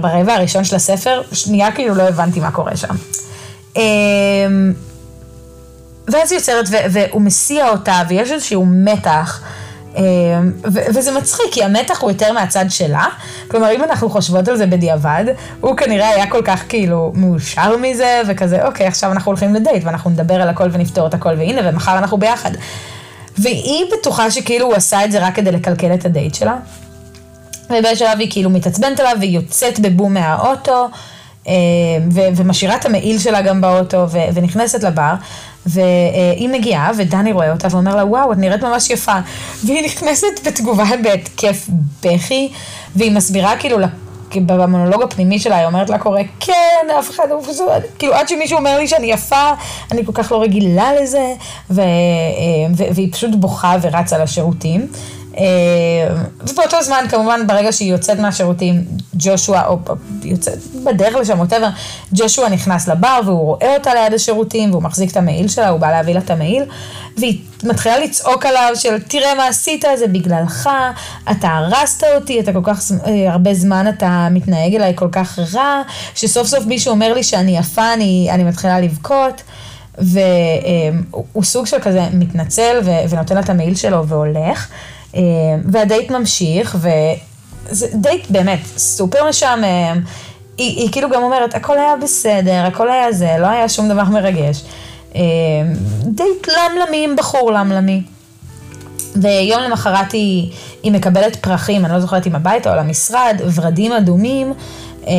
[0.00, 2.94] ברבע הראשון של הספר, שנייה כאילו לא הבנתי מה קורה שם.
[3.74, 3.78] Um,
[6.08, 9.42] ואז היא יוצרת, והוא מסיע אותה, ויש איזשהו מתח.
[9.96, 13.06] אמ, וזה מצחיק, כי המתח הוא יותר מהצד שלה.
[13.48, 15.24] כלומר, אם אנחנו חושבות על זה בדיעבד,
[15.60, 20.10] הוא כנראה היה כל כך כאילו מאושר מזה, וכזה, אוקיי, עכשיו אנחנו הולכים לדייט, ואנחנו
[20.10, 22.50] נדבר על הכל ונפתור את הכל, והנה, ומחר אנחנו ביחד.
[23.38, 26.56] והיא בטוחה שכאילו הוא עשה את זה רק כדי לקלקל את הדייט שלה.
[27.66, 30.88] ובאיזשהו שלב היא כאילו מתעצבנת עליו, והיא יוצאת בבום מהאוטו,
[32.12, 35.12] ומשאירה את המעיל שלה גם באוטו, ונכנסת לבר.
[35.66, 39.16] והיא מגיעה, ודני רואה אותה ואומר לה, וואו, את נראית ממש יפה.
[39.64, 41.66] והיא נכנסת בתגובה בהתקף
[42.02, 42.48] בכי,
[42.96, 43.78] והיא מסבירה כאילו,
[44.34, 47.40] במונולוג הפנימי שלה, היא אומרת לה קורא, כן, אף אחד לא...
[47.98, 49.50] כאילו, עד שמישהו אומר לי שאני יפה,
[49.92, 51.34] אני כל כך לא רגילה לזה,
[51.70, 54.86] ו, אה, והיא פשוט בוכה ורצה לשירותים.
[55.38, 59.78] אה, ובאותו זמן, כמובן, ברגע שהיא יוצאת מהשירותים, ג'ושוע, או
[60.22, 61.68] יוצאת בדרך לשם, ווטאבר,
[62.12, 65.90] ג'ושוע נכנס לבר והוא רואה אותה ליד השירותים, והוא מחזיק את המעיל שלה, הוא בא
[65.90, 66.62] להביא לה את המעיל,
[67.18, 70.70] והיא מתחילה לצעוק עליו של, תראה מה עשית, זה בגללך,
[71.30, 75.82] אתה הרסת אותי, אתה כל כך אה, הרבה זמן אתה מתנהג אליי כל כך רע,
[76.14, 79.42] שסוף סוף מישהו אומר לי שאני יפה, אני, אני מתחילה לבכות.
[79.98, 84.68] והוא סוג של כזה מתנצל ונותן לה את המעיל שלו והולך.
[85.16, 85.22] אה,
[85.64, 90.00] והדייט ממשיך, וזה דייט באמת סופר משעמם.
[90.58, 94.04] היא, היא כאילו גם אומרת, הכל היה בסדר, הכל היה זה, לא היה שום דבר
[94.04, 94.62] מרגש.
[95.14, 95.22] אה,
[96.04, 98.02] דייט למלמי עם בחור למלמי.
[99.22, 100.52] ויום למחרת היא,
[100.82, 104.52] היא מקבלת פרחים, אני לא זוכרת אם הביתה או למשרד, ורדים אדומים,
[105.06, 105.12] אה,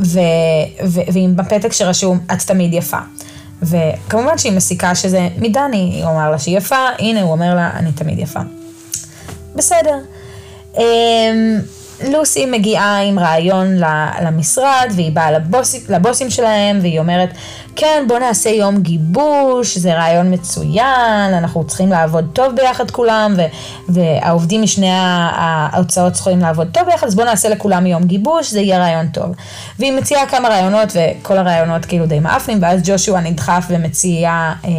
[0.00, 0.18] ו,
[0.84, 2.98] ו, ועם בפתק שרשום, את תמיד יפה.
[3.62, 7.92] וכמובן שהיא מסיקה שזה מדני, היא אומר לה שהיא יפה, הנה הוא אומר לה, אני
[7.92, 8.40] תמיד יפה.
[9.54, 9.98] בסדר.
[10.78, 11.60] אמ,
[12.02, 13.76] לוסי מגיעה עם רעיון
[14.22, 17.28] למשרד, והיא באה לבוסים, לבוסים שלהם, והיא אומרת,
[17.76, 23.34] כן, בוא נעשה יום גיבוש, זה רעיון מצוין, אנחנו צריכים לעבוד טוב ביחד כולם,
[23.88, 28.78] והעובדים משני ההוצאות צריכים לעבוד טוב ביחד, אז בוא נעשה לכולם יום גיבוש, זה יהיה
[28.78, 29.26] רעיון טוב.
[29.78, 34.30] והיא מציעה כמה רעיונות, וכל הרעיונות כאילו די מאפנים, ואז ג'ושוע נדחף ומציע
[34.64, 34.70] אה,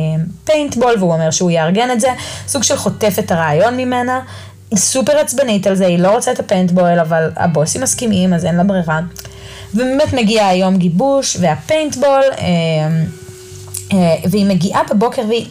[0.43, 2.09] פיינטבול, והוא אומר שהוא יארגן את זה,
[2.47, 4.19] סוג של חוטף את הרעיון ממנה.
[4.75, 8.63] סופר עצבנית על זה, היא לא רוצה את הפיינטבול, אבל הבוסים מסכימים, אז אין לה
[8.63, 8.99] ברירה.
[9.73, 12.45] ובאמת מגיע היום גיבוש, והפיינטבול, אה,
[13.93, 15.45] אה, והיא מגיעה בבוקר והיא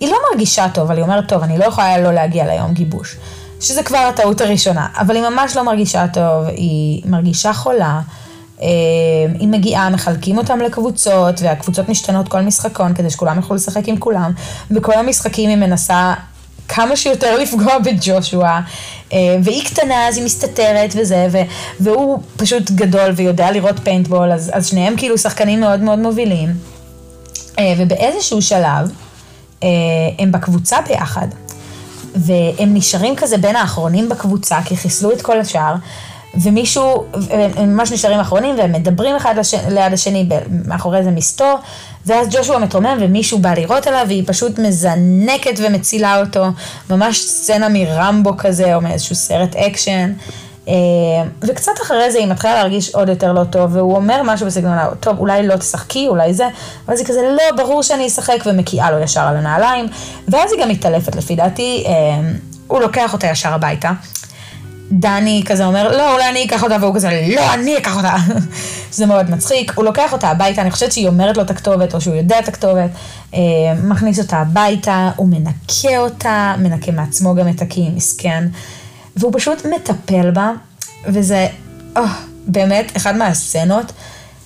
[0.00, 3.16] היא לא מרגישה טוב, אבל היא אומרת, טוב, אני לא יכולה לא להגיע ליום גיבוש.
[3.60, 8.00] שזה כבר הטעות הראשונה, אבל היא ממש לא מרגישה טוב, היא מרגישה חולה.
[8.62, 8.66] אה,
[9.38, 14.32] היא מגיעה, מחלקים אותם לקבוצות, והקבוצות משתנות כל משחקון כדי שכולם יוכלו לשחק עם כולם,
[14.70, 16.14] וכל המשחקים היא מנסה
[16.74, 18.60] כמה שיותר לפגוע בג'ושוע,
[19.12, 21.38] אה, והיא קטנה אז היא מסתתרת וזה, ו,
[21.80, 26.48] והוא פשוט גדול ויודע לראות פיינטבול, אז, אז שניהם כאילו שחקנים מאוד מאוד מובילים,
[27.58, 28.90] אה, ובאיזשהו שלב
[30.18, 31.26] הם בקבוצה ביחד.
[32.14, 35.74] והם נשארים כזה בין האחרונים בקבוצה, כי חיסלו את כל השאר,
[36.34, 40.28] ומישהו, הם ממש נשארים אחרונים, והם מדברים אחד לש, ליד השני
[40.64, 41.58] מאחורי איזה מסתור,
[42.06, 46.46] ואז ג'ושוע מתרומם ומישהו בא לירות עליו, והיא פשוט מזנקת ומצילה אותו,
[46.90, 50.12] ממש סצנה מרמבו כזה, או מאיזשהו סרט אקשן.
[50.68, 50.74] אה,
[51.40, 55.18] וקצת אחרי זה היא מתחילה להרגיש עוד יותר לא טוב, והוא אומר משהו בסגנון, טוב,
[55.18, 56.48] אולי לא תשחקי, אולי זה,
[56.88, 59.86] ואז היא כזה, לא, ברור שאני אשחק, ומקיאה לו ישר על הנעליים,
[60.28, 61.92] ואז היא גם מתעלפת לפי דעתי, אה,
[62.66, 63.90] הוא לוקח אותה ישר הביתה.
[64.92, 68.16] דני כזה אומר, לא, אולי אני אקח אותה, והוא כזה, לא, אני אקח אותה.
[68.92, 69.72] זה מאוד מצחיק.
[69.74, 72.48] הוא לוקח אותה הביתה, אני חושבת שהיא אומרת לו את הכתובת, או שהוא יודע את
[72.48, 72.90] הכתובת,
[73.34, 73.40] אה,
[73.84, 78.48] מכניס אותה הביתה, הוא מנקה אותה, מנקה מעצמו גם את הקי, מסכן.
[79.16, 80.50] והוא פשוט מטפל בה,
[81.06, 81.48] וזה
[81.96, 82.00] oh,
[82.46, 83.92] באמת אחד מהסצנות,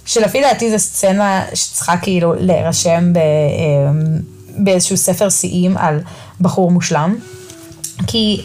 [0.06, 4.20] שלפי דעתי זו סצנה שצריכה כאילו להירשם ב, אמ,
[4.58, 6.00] באיזשהו ספר שיאים על
[6.40, 7.16] בחור מושלם,
[8.06, 8.42] כי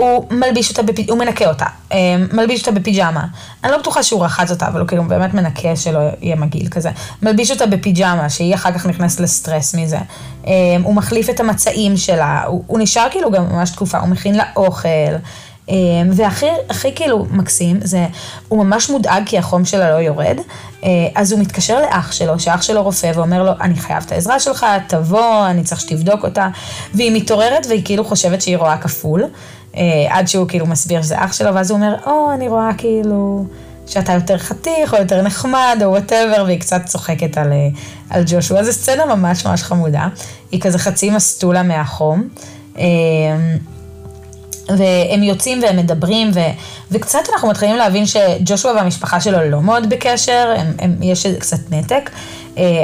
[0.00, 1.10] הוא מלביש אותה, בפ...
[1.10, 3.26] הוא מנקה אותה, אמ, מלביש אותה בפיג'מה.
[3.64, 6.90] אני לא בטוחה שהוא רחץ אותה, אבל הוא כאילו באמת מנקה שלא יהיה מגעיל כזה.
[7.22, 9.98] מלביש אותה בפיג'מה, שהיא אחר כך נכנסת לסטרס מזה.
[10.46, 14.34] אמ, הוא מחליף את המצעים שלה, הוא, הוא נשאר כאילו גם ממש תקופה, הוא מכין
[14.34, 14.88] לה אוכל.
[15.68, 18.06] אמ, והכי הכי כאילו מקסים זה,
[18.48, 20.38] הוא ממש מודאג כי החום שלה לא יורד,
[20.84, 24.40] אה, אז הוא מתקשר לאח שלו, שאח שלו רופא, ואומר לו, אני חייב את העזרה
[24.40, 26.48] שלך, תבוא, אני צריך שתבדוק אותה,
[26.94, 29.24] והיא מתעוררת והיא כאילו חושבת שהיא רואה כפול,
[30.08, 33.44] עד שהוא כאילו מסביר שזה אח שלו, ואז הוא אומר, או, אני רואה כאילו...
[33.90, 37.68] שאתה יותר חתיך או יותר נחמד או וואטאבר, והיא קצת צוחקת על, אה,
[38.10, 38.62] על ג'ושוע.
[38.62, 40.08] זו סצנה ממש ממש חמודה.
[40.52, 42.28] היא כזה חצי מסטולה מהחום.
[44.68, 46.40] והם יוצאים והם מדברים, ו,
[46.90, 52.10] וקצת אנחנו מתחילים להבין שג'ושוע והמשפחה שלו לא מאוד בקשר, הם, הם, יש קצת נתק,
[52.10, 52.18] אה,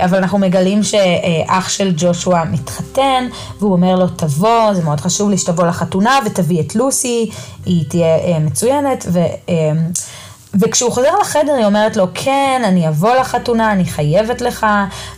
[0.05, 5.39] אבל אנחנו מגלים שאח של ג'ושוע מתחתן, והוא אומר לו, תבוא, זה מאוד חשוב לי
[5.39, 7.31] שתבוא לחתונה, ותביא את לוסי,
[7.67, 9.19] היא תהיה אה, מצוינת, ו...
[9.49, 9.73] אה,
[10.61, 14.67] וכשהוא חוזר לחדר היא אומרת לו, כן, אני אבוא לחתונה, אני חייבת לך,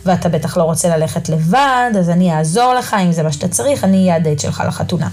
[0.05, 3.83] ואתה בטח לא רוצה ללכת לבד, אז אני אעזור לך, אם זה מה שאתה צריך,
[3.83, 5.07] אני אהיה הדייט שלך לחתונה.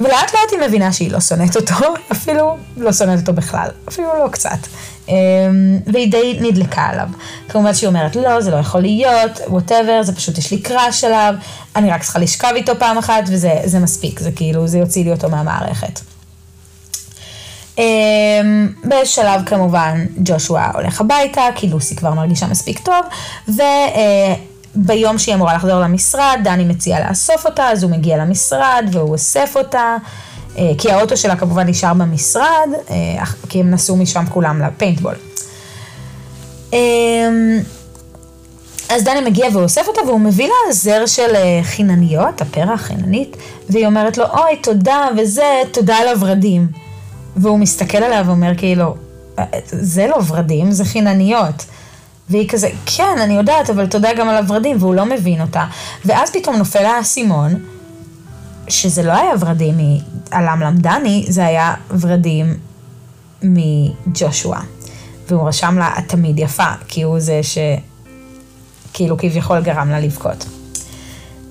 [0.00, 1.74] ולאט לאט היא מבינה שהיא לא שונאת אותו,
[2.12, 4.58] אפילו לא שונאת אותו בכלל, אפילו לא קצת.
[5.08, 5.14] אמ,
[5.86, 7.08] והיא די נדלקה עליו.
[7.48, 11.34] כמובן שהיא אומרת, לא, זה לא יכול להיות, ווטאבר, זה פשוט יש לי קראש עליו,
[11.76, 15.28] אני רק צריכה לשכב איתו פעם אחת, וזה מספיק, זה כאילו, זה יוציא לי אותו
[15.28, 16.00] מהמערכת.
[17.78, 23.04] אמ, בשלב כמובן ג'ושוע הולך הביתה, כי לוסי כבר מרגישה מספיק טוב,
[23.48, 23.60] ו...
[23.60, 24.34] אה,
[24.74, 29.52] ביום שהיא אמורה לחזור למשרד, דני מציע לאסוף אותה, אז הוא מגיע למשרד והוא אוסף
[29.56, 29.96] אותה,
[30.78, 35.14] כי האוטו שלה כמובן נשאר במשרד, אה, כי הם נסעו משם כולם לפיינטבול.
[36.72, 37.58] אמ,
[38.88, 43.36] אז דני מגיע והוא אוסף אותה והוא מביא לה זר של אה, חינניות, הפרח החיננית,
[43.68, 46.66] והיא אומרת לו, אוי, תודה, וזה, תודה על הורדים.
[47.36, 48.94] והוא מסתכל עליה ואומר כאילו,
[49.66, 51.64] זה לא ורדים, זה חינניות.
[52.28, 55.64] והיא כזה, כן, אני יודעת, אבל תודה גם על הורדים, והוא לא מבין אותה.
[56.04, 57.54] ואז פתאום נופל האסימון,
[58.70, 59.74] שזה לא היה ורדים
[60.30, 62.54] מעלם למדני, זה היה ורדים
[63.42, 64.60] מג'ושוע.
[65.28, 67.40] והוא רשם לה, את תמיד יפה, כי הוא זה
[68.92, 70.46] שכאילו כביכול גרם לה לבכות.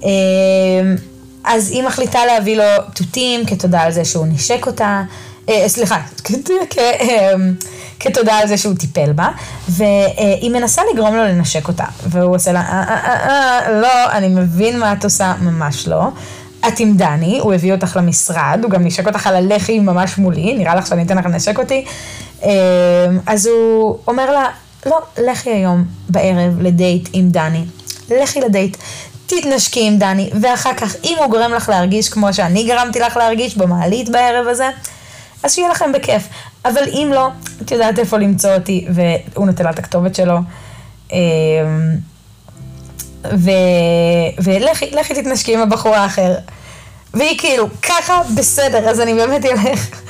[0.03, 0.95] אמ,
[1.43, 2.63] אז היא מחליטה להביא לו
[2.95, 5.03] תותים כתודה על זה שהוא נשק אותה,
[5.49, 5.97] אה, סליחה,
[6.29, 7.53] אמ,
[7.99, 9.29] כתודה על זה שהוא טיפל בה,
[9.69, 14.93] והיא מנסה לגרום לו לנשק אותה, והוא עושה לה, אה, אה, לא, אני מבין מה
[14.93, 16.08] את עושה, ממש לא.
[16.67, 20.54] את עם דני, הוא הביא אותך למשרד, הוא גם נשק אותך על הלחי ממש מולי,
[20.54, 21.86] נראה לך שאני אתן לך לנשק אותי.
[22.43, 22.50] אמ,
[23.26, 24.45] אז הוא אומר לה,
[24.86, 27.65] לא, לכי היום בערב לדייט עם דני.
[28.10, 28.78] לכי לדייט,
[29.26, 33.58] תתנשקי עם דני, ואחר כך, אם הוא גורם לך להרגיש כמו שאני גרמתי לך להרגיש
[33.58, 34.69] במעלית בערב הזה,
[35.43, 36.24] אז שיהיה לכם בכיף.
[36.65, 37.28] אבל אם לא,
[37.62, 40.38] את יודעת איפה למצוא אותי, והוא נותן לה את הכתובת שלו.
[44.43, 46.36] ולכי, לכי תתנשקי עם הבחור האחר.
[47.13, 50.01] והיא כאילו, ככה בסדר, אז אני באמת אלך.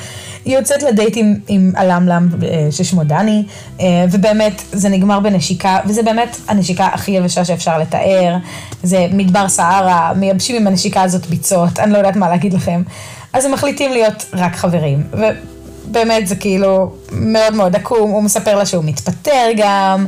[0.46, 3.44] היא יוצאת לדייט עם, עם הלמלם אה, ששמו דני,
[3.80, 8.36] אה, ובאמת זה נגמר בנשיקה, וזה באמת הנשיקה הכי יבשה שאפשר לתאר.
[8.84, 12.82] זה מדבר סהרה, מייבשים עם הנשיקה הזאת ביצות, אני לא יודעת מה להגיד לכם.
[13.34, 15.04] אז הם מחליטים להיות רק חברים.
[15.14, 20.06] ובאמת זה כאילו מאוד מאוד עקום, הוא מספר לה שהוא מתפטר גם.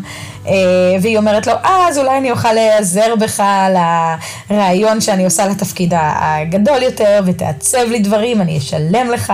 [0.48, 0.54] אה,
[1.02, 3.44] והיא אומרת לו, אה, אז אולי אני אוכל להיעזר בך
[4.50, 9.34] לרעיון שאני עושה לתפקיד הגדול יותר, ותעצב לי דברים, אני אשלם לך,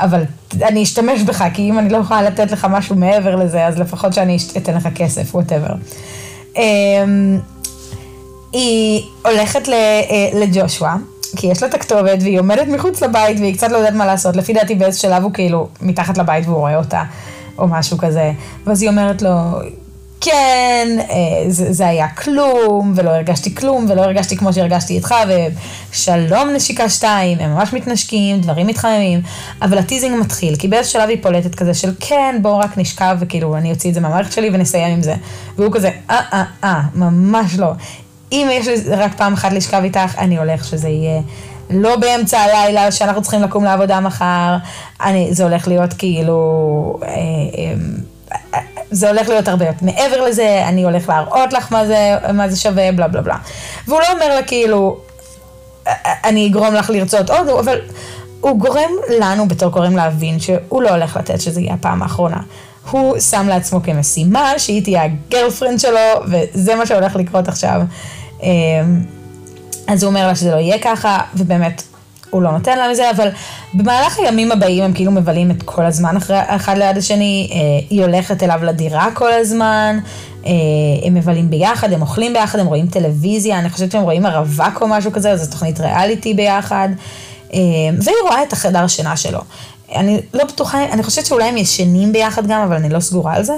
[0.00, 0.22] אבל
[0.62, 4.12] אני אשתמש בך, כי אם אני לא יכולה לתת לך משהו מעבר לזה, אז לפחות
[4.12, 5.74] שאני אתן לך כסף, ווטאבר.
[6.56, 7.40] אמ,
[8.52, 10.94] היא הולכת אה, לג'ושוע.
[11.36, 14.36] כי יש לה את הכתובת והיא עומדת מחוץ לבית והיא קצת לא יודעת מה לעשות,
[14.36, 17.02] לפי דעתי באיזה שלב הוא כאילו מתחת לבית והוא רואה אותה,
[17.58, 18.32] או משהו כזה.
[18.66, 19.30] ואז היא אומרת לו,
[20.20, 25.14] כן, אה, זה, זה היה כלום, ולא הרגשתי כלום, ולא הרגשתי כמו שהרגשתי איתך,
[25.90, 29.20] ושלום נשיקה שתיים, הם ממש מתנשקים, דברים מתחממים,
[29.62, 33.56] אבל הטיזינג מתחיל, כי באיזה שלב היא פולטת כזה של כן, בואו רק נשכב, וכאילו
[33.56, 35.14] אני אוציא את זה מהמערכת שלי ונסיים עם זה.
[35.56, 37.72] והוא כזה, אה, אה, אה, ממש לא.
[38.32, 41.20] אם יש לי רק פעם אחת לשכב איתך, אני הולך שזה יהיה.
[41.70, 44.56] לא באמצע הלילה שאנחנו צריכים לקום לעבודה מחר,
[45.00, 47.08] אני, זה הולך להיות כאילו, אה,
[48.54, 52.56] אה, זה הולך להיות הרבה מעבר לזה, אני הולך להראות לך מה זה, מה זה
[52.56, 53.36] שווה, בלה בלה בלה.
[53.88, 54.98] והוא לא אומר לה כאילו,
[56.24, 57.78] אני אגרום לך לרצות עוד, אבל
[58.40, 62.40] הוא גורם לנו בתור קוראים להבין שהוא לא הולך לתת שזה יהיה הפעם האחרונה.
[62.90, 67.80] הוא שם לעצמו כמשימה שהיא תהיה הגרלפרנד שלו, וזה מה שהולך לקרות עכשיו.
[68.42, 68.48] אמ,
[69.86, 71.82] אז הוא אומר לה שזה לא יהיה ככה, ובאמת
[72.30, 73.28] הוא לא נותן לה מזה, אבל
[73.74, 77.58] במהלך הימים הבאים הם כאילו מבלים את כל הזמן אחרי, אחד ליד השני, אה,
[77.90, 79.98] היא הולכת אליו לדירה כל הזמן,
[80.46, 80.52] אה,
[81.04, 84.88] הם מבלים ביחד, הם אוכלים ביחד, הם רואים טלוויזיה, אני חושבת שהם רואים הרווק או
[84.88, 86.88] משהו כזה, זו תוכנית ריאליטי ביחד,
[87.54, 87.58] אה,
[88.02, 89.40] והיא רואה את החדר שינה שלו.
[89.94, 93.44] אני לא בטוחה, אני חושבת שאולי הם ישנים ביחד גם, אבל אני לא סגורה על
[93.44, 93.52] זה.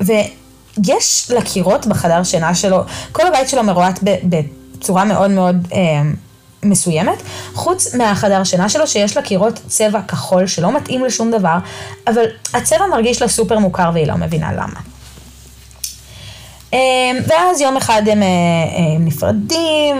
[0.00, 5.68] ויש לקירות בחדר שינה שלו, כל הבית שלו מרועט בצורה מאוד מאוד
[6.62, 7.22] מסוימת,
[7.54, 11.58] חוץ מהחדר שינה שלו שיש לה קירות צבע כחול שלא מתאים לשום דבר,
[12.06, 14.80] אבל הצבע מרגיש לה סופר מוכר והיא לא מבינה למה.
[16.72, 18.28] אמ, ואז יום אחד הם, אה,
[18.94, 19.96] הם נפרדים,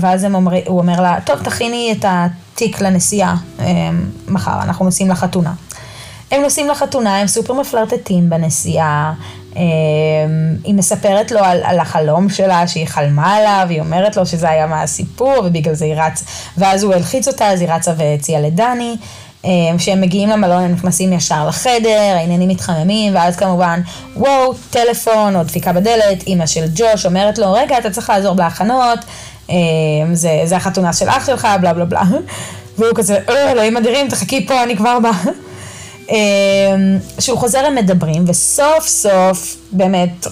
[0.00, 3.64] ואז הם אומר, הוא אומר לה, טוב, תכיני את התיק לנסיעה אמ,
[4.28, 5.52] מחר, אנחנו נוסעים לחתונה.
[6.34, 9.12] הם נוסעים לחתונה, הם סופר מפלרטטים בנסיעה,
[9.56, 9.62] אמ,
[10.64, 14.66] היא מספרת לו על, על החלום שלה, שהיא חלמה עליו, היא אומרת לו שזה היה
[14.66, 16.24] מהסיפור, ובגלל זה היא רץ,
[16.58, 18.96] ואז הוא הלחיץ אותה, אז היא רצה והציעה לדני.
[19.44, 23.80] אמ, כשהם מגיעים למלון הם נכנסים ישר לחדר, העניינים מתחממים, ואז כמובן,
[24.16, 28.98] וואו, טלפון או דפיקה בדלת, אימא של ג'וש אומרת לו, רגע, אתה צריך לעזור בהכנות,
[29.48, 29.54] אמ,
[30.12, 32.02] זה, זה החתונה של אח שלך, בלה בלה בלה.
[32.78, 35.43] והוא כזה, אה, אלוהים אדירים, תחכי פה, אני כבר באה.
[36.10, 40.26] אמ, שהוא חוזר הם מדברים, וסוף סוף, באמת,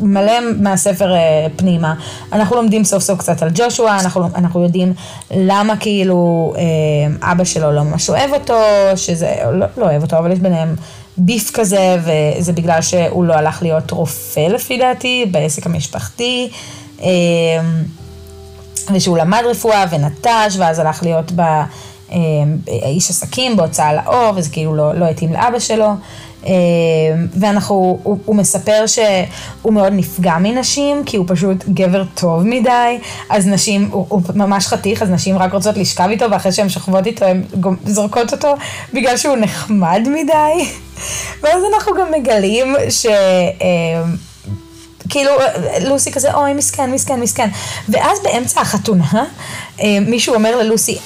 [0.00, 1.94] מלא מהספר אה, פנימה,
[2.32, 4.92] אנחנו לומדים סוף סוף קצת על ג'ושוע, אנחנו, אנחנו יודעים
[5.30, 8.54] למה כאילו אה, אבא שלו לא ממש אוהב אותו,
[8.96, 10.76] שזה, לא, לא אוהב אותו, אבל יש ביניהם
[11.16, 16.50] ביף כזה, וזה בגלל שהוא לא הלך להיות רופא לפי דעתי, בעסק המשפחתי.
[17.00, 17.08] אמ,
[18.94, 21.42] ושהוא למד רפואה ונטש, ואז הלך להיות ב...
[22.12, 25.86] אמ, איש עסקים בהוצאה לאור, וזה כאילו לא, לא התאים לאבא שלו.
[26.46, 26.52] אמ,
[27.40, 32.98] ואנחנו, הוא, הוא מספר שהוא מאוד נפגע מנשים, כי הוא פשוט גבר טוב מדי,
[33.30, 37.06] אז נשים, הוא, הוא ממש חתיך, אז נשים רק רוצות לשכב איתו, ואחרי שהן שוכבות
[37.06, 37.42] איתו, הן
[37.86, 38.54] זורקות אותו,
[38.94, 40.68] בגלל שהוא נחמד מדי.
[41.42, 43.06] ואז אנחנו גם מגלים ש...
[43.06, 44.16] אמ,
[45.08, 45.32] כאילו,
[45.80, 47.48] לוסי כזה, אוי, מסכן, מסכן, מסכן.
[47.88, 49.24] ואז באמצע החתונה,
[50.00, 50.98] מישהו אומר ללוסי,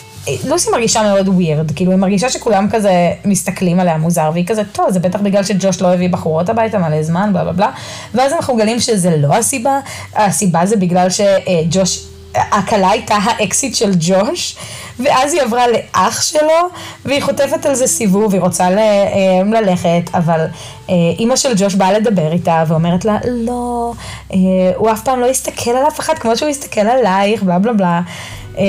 [0.44, 4.90] לוסי מרגישה מאוד ווירד, כאילו היא מרגישה שכולם כזה מסתכלים עליה מוזר, והיא כזה, טוב,
[4.90, 7.70] זה בטח בגלל שג'וש לא הביא בחורות הביתה מלא זמן, בלה בלה בלה,
[8.14, 9.80] ואז אנחנו מגלים שזה לא הסיבה,
[10.14, 12.06] הסיבה זה בגלל שג'וש...
[12.36, 14.56] הכלה הייתה האקסיט של ג'וש,
[14.98, 16.68] ואז היא עברה לאח שלו,
[17.04, 20.46] והיא חוטפת על זה סיבוב, היא רוצה ל, אה, ללכת, אבל
[20.90, 23.92] אה, אימא של ג'וש באה לדבר איתה, ואומרת לה, לא,
[24.32, 24.38] אה,
[24.76, 28.00] הוא אף פעם לא יסתכל על אף אחד כמו שהוא יסתכל עלייך, בלה בלה בלה.
[28.58, 28.64] אמ,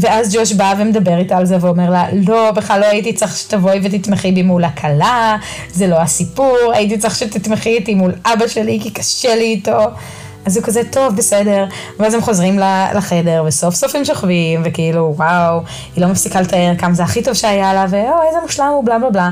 [0.00, 3.80] ואז ג'וש בא ומדבר איתה על זה ואומר לה, לא, בכלל לא הייתי צריך שתבואי
[3.82, 5.36] ותתמכי בי מול הכלה,
[5.70, 9.78] זה לא הסיפור, הייתי צריך שתתמכי איתי מול אבא שלי כי קשה לי איתו.
[10.46, 11.64] אז הוא כזה, טוב, בסדר.
[11.98, 12.58] ואז הם חוזרים
[12.94, 15.60] לחדר, וסוף סוף הם שוכבים, וכאילו, וואו,
[15.96, 18.98] היא לא מפסיקה לתאר כמה זה הכי טוב שהיה לה, ואו, איזה מושלם הוא, בלה
[18.98, 19.30] בלה בלה.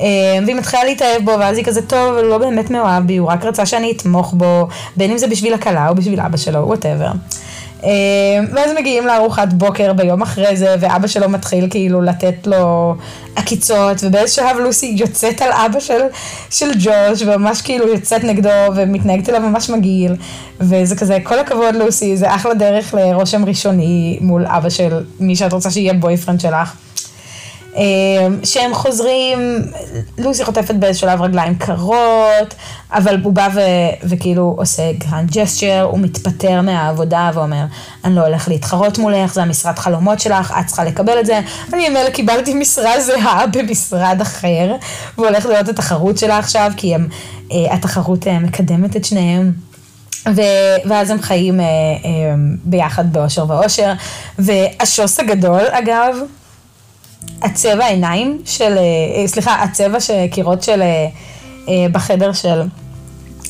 [0.00, 0.06] אמ,
[0.44, 3.44] והיא מתחילה להתאהב בו, ואז היא כזה, טוב, הוא לא באמת מאוהב בי, הוא רק
[3.44, 7.10] רצה שאני אתמוך בו, בין אם זה בשביל הכלה או בשביל אבא שלו, whatever.
[8.52, 12.94] ואז מגיעים לארוחת בוקר ביום אחרי זה, ואבא שלו מתחיל כאילו לתת לו
[13.36, 16.00] עקיצות, ובאיזה שלב לוסי יוצאת על אבא של,
[16.50, 20.16] של ג'וש, וממש כאילו יוצאת נגדו, ומתנהגת אליו ממש מגעיל,
[20.60, 25.52] וזה כזה, כל הכבוד לוסי, זה אחלה דרך לרושם ראשוני מול אבא של מי שאת
[25.52, 26.89] רוצה שיהיה boyfriend שלך.
[27.76, 29.38] אמ, שהם חוזרים,
[30.18, 32.54] לוסי חוטפת באיזה שלב רגליים קרות,
[32.92, 33.60] אבל הוא בא ו,
[34.02, 37.64] וכאילו עושה grand gesture, הוא מתפטר מהעבודה ואומר,
[38.04, 41.40] אני לא הולך להתחרות מולך, זה המשרד חלומות שלך, את צריכה לקבל את זה.
[41.72, 44.76] אני ממילא קיבלתי משרה זהה במשרד אחר,
[45.14, 47.08] והוא הולך את התחרות שלה עכשיו, כי הם,
[47.52, 49.52] אה, התחרות אה, מקדמת את שניהם.
[50.28, 50.40] ו...
[50.84, 53.92] ואז הם חיים אה, אה, ביחד באושר ואושר.
[54.38, 56.16] והשוס הגדול, אגב,
[57.42, 61.06] הצבע עיניים של, אה, סליחה, הצבע של קירות של, אה,
[61.68, 62.62] אה, בחדר של,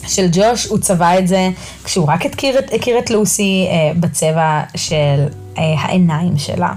[0.06, 1.48] של ג'וש, הוא צבע את זה
[1.84, 3.66] כשהוא רק הכיר הכיר את לוסי
[4.00, 6.72] בצבע של העיניים שלה.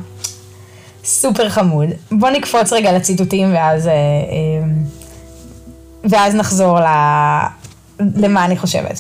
[1.04, 1.90] סופר חמוד.
[2.12, 3.90] בוא נקפוץ רגע לציטוטים ואז,
[6.04, 6.80] ואז נחזור
[8.00, 9.00] למה אני חושבת.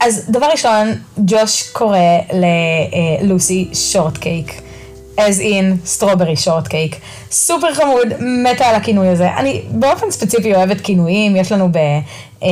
[0.00, 1.98] אז דבר ראשון, ג'וש קורא
[3.22, 4.62] ללוסי שורט קייק.
[5.18, 6.96] As in strawberry shortcake.
[7.30, 9.36] סופר חמוד, מתה על הכינוי הזה.
[9.36, 11.78] אני באופן ספציפי אוהבת כינויים, יש לנו ב...
[12.42, 12.48] אמ,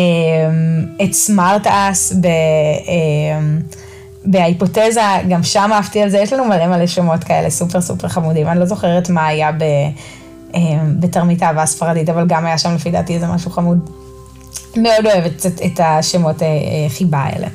[1.05, 2.27] את סמארט אס, ב...
[2.27, 3.61] אמ,
[4.25, 8.47] בהיפותזה, גם שם אהבתי על זה, יש לנו מלא מלא שמות כאלה סופר סופר חמודים,
[8.47, 9.65] אני לא זוכרת מה היה ב...
[10.55, 13.91] אמ, בתרמית אהבה הספרדית, אבל גם היה שם לפי דעתי איזה משהו חמוד.
[14.77, 17.47] מאוד אוהבת את, את השמות אה, אה, חיבה האלה.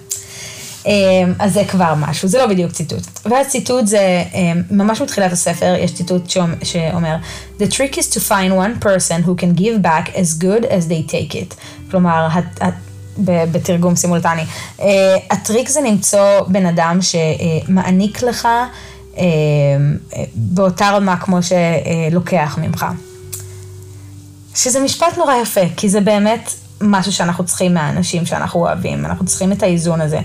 [0.85, 3.03] אמ, אז זה כבר משהו, זה לא בדיוק ציטוט.
[3.25, 7.15] ואז ציטוט זה, אמ, ממש מתחילת הספר, יש ציטוט שאומר,
[7.59, 11.11] The trick is to find one person who can give back as good as they
[11.11, 11.55] take it.
[11.91, 12.27] כלומר,
[13.51, 14.43] בתרגום סימולטני.
[14.81, 14.87] אה,
[15.31, 18.47] הטריק זה למצוא בן אדם שמעניק לך
[19.17, 19.23] אמ,
[20.35, 22.85] באותה רמה כמו שלוקח ממך.
[24.55, 26.49] שזה משפט נורא יפה, כי זה באמת
[26.81, 30.19] משהו שאנחנו צריכים מהאנשים שאנחנו אוהבים, אנחנו צריכים את האיזון הזה.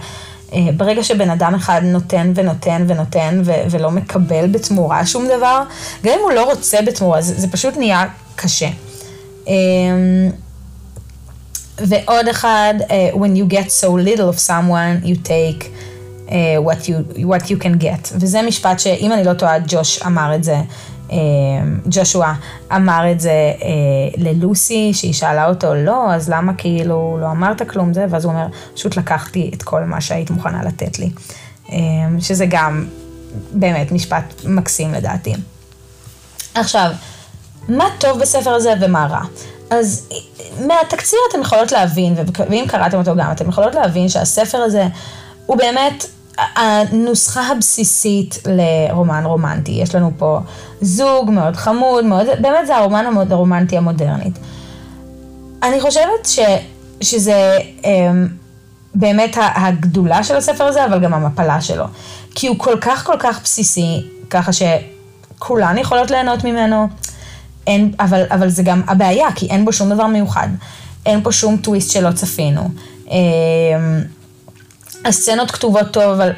[0.55, 5.63] אה, ברגע שבן אדם אחד נותן ונותן ונותן ו- ולא מקבל בתמורה שום דבר,
[6.05, 8.05] גם אם הוא לא רוצה בתמורה, זה, זה פשוט נהיה
[8.37, 8.69] קשה.
[9.47, 9.53] אמ,
[11.79, 15.71] ועוד אחד, uh, when you get so little of someone, you take
[16.67, 18.13] what, you, what you can get.
[18.15, 20.63] וזה משפט שאם אני לא טועה, ג'וש אמר את זה אה,
[21.87, 22.35] ג'ושוע
[22.77, 23.67] אמר את זה אה,
[24.17, 28.07] ללוסי, שהיא שאלה אותו, לא, אז למה כאילו לא אמרת כלום זה?
[28.11, 31.11] ואז הוא אומר, פשוט לקחתי את כל מה שהיית מוכנה לתת לי.
[31.73, 31.77] אה,
[32.21, 32.87] שזה גם
[33.53, 35.35] באמת משפט מקסים לדעתי.
[36.55, 36.91] עכשיו,
[37.69, 39.23] מה טוב בספר הזה ומה רע?
[39.71, 40.09] אז
[40.67, 42.15] מהתקציר אתם יכולות להבין,
[42.51, 44.87] ואם קראתם אותו גם, אתם יכולות להבין שהספר הזה
[45.47, 46.07] הוא באמת
[46.39, 49.73] הנוסחה הבסיסית לרומן רומנטי.
[49.73, 50.39] יש לנו פה
[50.81, 54.39] זוג מאוד חמוד, מאוד, באמת זה הרומן הרומנטי המודרנית.
[55.63, 56.39] אני חושבת ש,
[57.01, 58.29] שזה אמ,
[58.95, 61.85] באמת הגדולה של הספר הזה, אבל גם המפלה שלו.
[62.35, 66.89] כי הוא כל כך כל כך בסיסי, ככה שכולן יכולות ליהנות ממנו,
[67.67, 70.49] אין, אבל, אבל זה גם הבעיה, כי אין בו שום דבר מיוחד.
[71.07, 72.69] אין פה שום טוויסט שלא צפינו.
[73.11, 73.17] אמ,
[75.05, 76.31] הסצנות כתובות טוב, אבל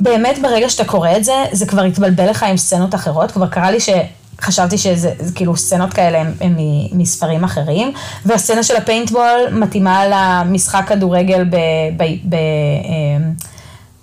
[0.00, 3.30] באמת ברגע שאתה קורא את זה, זה כבר התבלבל לך עם סצנות אחרות.
[3.30, 6.56] כבר קרה לי שחשבתי שזה כאילו סצנות כאלה הם, הם
[6.92, 7.92] מספרים אחרים,
[8.26, 11.56] והסצנה של הפיינטבול מתאימה למשחק כדורגל ב...
[11.96, 13.32] ב, ב אמ,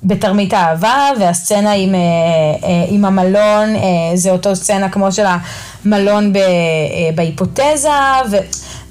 [0.03, 1.99] בתרמית האהבה, והסצנה עם, אה,
[2.63, 3.81] אה, עם המלון, אה,
[4.15, 5.25] זה אותו סצנה כמו של
[5.85, 6.33] המלון
[7.15, 7.89] בהיפותזה,
[8.31, 8.37] ו,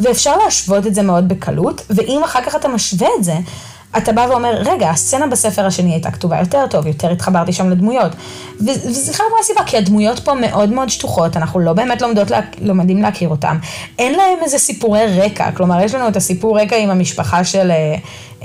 [0.00, 3.34] ואפשר להשוות את זה מאוד בקלות, ואם אחר כך אתה משווה את זה
[3.96, 8.12] אתה בא ואומר, רגע, הסצנה בספר השני הייתה כתובה יותר טוב, יותר התחברתי שם לדמויות.
[8.60, 13.02] וזה חלק מהסיבה, כי הדמויות פה מאוד מאוד שטוחות, אנחנו לא באמת לומדות, לה, לומדים
[13.02, 13.58] להכיר אותם.
[13.98, 17.94] אין להם איזה סיפורי רקע, כלומר, יש לנו את הסיפור רקע עם המשפחה של, אה,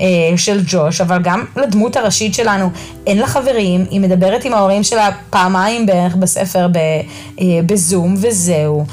[0.00, 2.70] אה, של ג'וש, אבל גם לדמות הראשית שלנו
[3.06, 6.68] אין לה חברים, היא מדברת עם ההורים שלה פעמיים בערך בספר
[7.40, 8.84] אה, בזום, וזהו.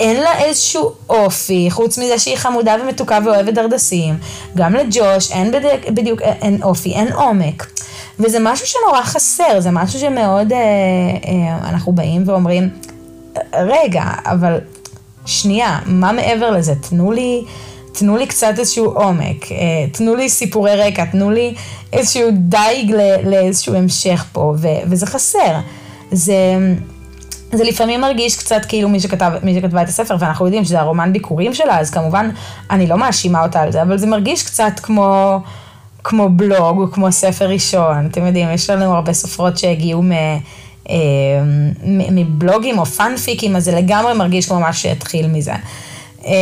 [0.00, 4.14] אין לה איזשהו אופי, חוץ מזה שהיא חמודה ומתוקה ואוהבת דרדסים.
[4.56, 7.66] גם לג'וש אין בדיוק, בדיוק אין אופי, אין עומק.
[8.20, 12.68] וזה משהו שנורא חסר, זה משהו שמאוד, אה, אה, אנחנו באים ואומרים,
[13.54, 14.58] רגע, אבל
[15.26, 16.74] שנייה, מה מעבר לזה?
[16.88, 17.44] תנו לי,
[17.92, 19.56] תנו לי קצת איזשהו עומק, אה,
[19.92, 21.54] תנו לי סיפורי רקע, תנו לי
[21.92, 22.94] איזשהו דייג
[23.24, 25.56] לאיזשהו המשך פה, ו, וזה חסר.
[26.12, 26.34] זה...
[27.52, 31.12] זה לפעמים מרגיש קצת כאילו מי, שכתב, מי שכתבה את הספר, ואנחנו יודעים שזה הרומן
[31.12, 32.30] ביקורים שלה, אז כמובן
[32.70, 35.40] אני לא מאשימה אותה על זה, אבל זה מרגיש קצת כמו,
[36.04, 38.06] כמו בלוג כמו ספר ראשון.
[38.06, 40.12] אתם יודעים, יש לנו הרבה סופרות שהגיעו מ...
[40.90, 40.96] אה,
[42.10, 45.52] מבלוגים או פאנפיקים, אז זה לגמרי מרגיש כמו מה שהתחיל מזה.
[46.26, 46.32] אה,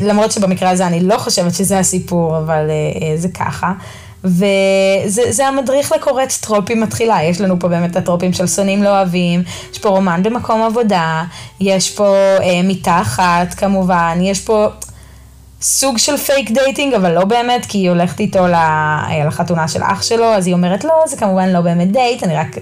[0.00, 3.72] למרות שבמקרה הזה אני לא חושבת שזה הסיפור, אבל אה, זה ככה.
[4.24, 9.42] וזה המדריך לקוראת טרופים מתחילה, יש לנו פה באמת הטרופים של שונאים לאוהבים,
[9.72, 11.24] יש פה רומן במקום עבודה,
[11.60, 14.66] יש פה אה, מיטה אחת כמובן, יש פה
[15.62, 18.46] סוג של fake dating, אבל לא באמת, כי היא הולכת איתו
[19.26, 22.56] לחתונה של אח שלו, אז היא אומרת לא, זה כמובן לא באמת דייט, אני רק,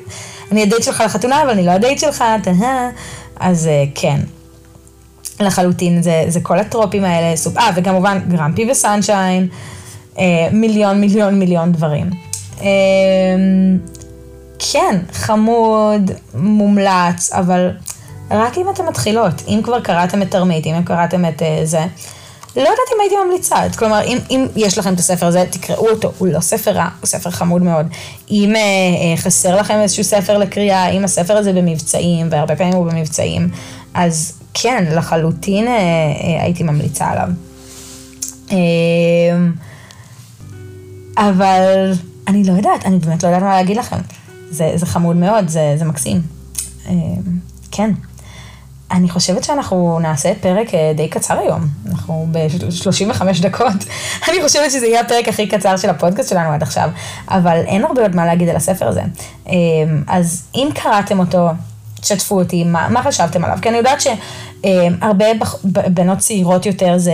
[0.53, 2.91] אני הדייט שלך לחתונה, אבל אני לא הדייט שלך, תהה,
[3.41, 4.21] אז אה, כן.
[5.41, 7.35] לחלוטין, זה, זה כל הטרופים האלה.
[7.59, 9.76] אה, וכמובן grumpy ו sunshine, אה,
[10.53, 12.11] מיליון מיליון מיליון דברים.
[12.61, 12.67] אה,
[14.59, 17.71] כן, חמוד, מומלץ, אבל
[18.31, 21.85] רק אם אתן מתחילות, אם כבר קראתם את תרמית, אם קראתם את אה, זה,
[22.57, 26.13] לא יודעת אם הייתי ממליצה, כלומר, אם, אם יש לכם את הספר הזה, תקראו אותו,
[26.19, 27.87] הוא לא ספר רע, הוא ספר חמוד מאוד.
[28.31, 32.87] אם אה, אה, חסר לכם איזשהו ספר לקריאה, אם הספר הזה במבצעים, והרבה פעמים הוא
[32.87, 33.49] במבצעים,
[33.95, 37.29] אז כן, לחלוטין אה, אה, הייתי ממליצה עליו.
[38.53, 38.57] אה,
[41.17, 41.93] אבל
[42.29, 43.99] אני לא יודעת, אני באמת לא יודעת מה להגיד לכם.
[44.51, 46.23] זה, זה חמוד מאוד, זה, זה מקסים.
[46.89, 46.93] אה,
[47.71, 47.91] כן.
[48.91, 51.61] אני חושבת שאנחנו נעשה פרק אה, די קצר היום,
[51.91, 53.85] אנחנו ב-35 דקות.
[54.29, 56.91] אני חושבת שזה יהיה הפרק הכי קצר של הפודקאסט שלנו עד עכשיו,
[57.29, 59.03] אבל אין הרבה עוד מה להגיד על הספר הזה.
[59.49, 59.55] אה,
[60.07, 61.49] אז אם קראתם אותו,
[62.07, 63.59] תשתפו אותי, מה, מה חשבתם עליו?
[63.63, 65.27] כי אני יודעת שהרבה
[65.73, 67.13] בנות צעירות יותר, זה,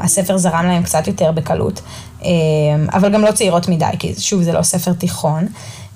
[0.00, 1.80] הספר זרם להם קצת יותר בקלות.
[2.22, 5.46] אמ, אבל גם לא צעירות מדי, כי שוב, זה לא ספר תיכון.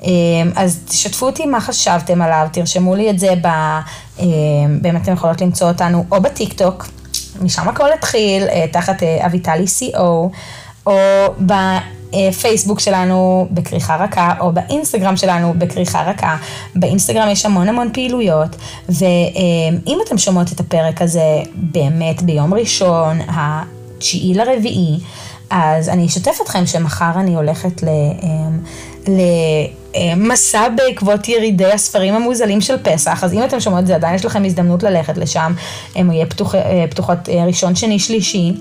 [0.03, 0.11] אמ,
[0.57, 3.49] אז תשתפו אותי מה חשבתם עליו, תרשמו לי את זה, ב,
[4.19, 4.29] אמ,
[4.83, 6.87] באמת אתם יכולות למצוא אותנו או בטיק טוק,
[7.41, 10.03] משם הכל התחיל, אה, תחת אה, אביטלי CO,
[10.87, 11.35] או
[12.13, 16.37] בפייסבוק שלנו בכריכה רכה, או באינסטגרם שלנו בכריכה רכה.
[16.75, 18.57] באינסטגרם יש המון המון פעילויות,
[18.89, 24.99] ואם אתם שומעות את הפרק הזה באמת ביום ראשון, התשיעי לרביעי,
[25.51, 27.89] אז אני אשתף אתכם שמחר אני הולכת ל...
[28.23, 28.59] אמ,
[29.97, 34.25] למסע בעקבות ירידי הספרים המוזלים של פסח, אז אם אתם שומעות את זה, עדיין יש
[34.25, 35.53] לכם הזדמנות ללכת לשם,
[35.95, 38.53] הם יהיה פתוח, אה, פתוחות אה, ראשון, שני, שלישי.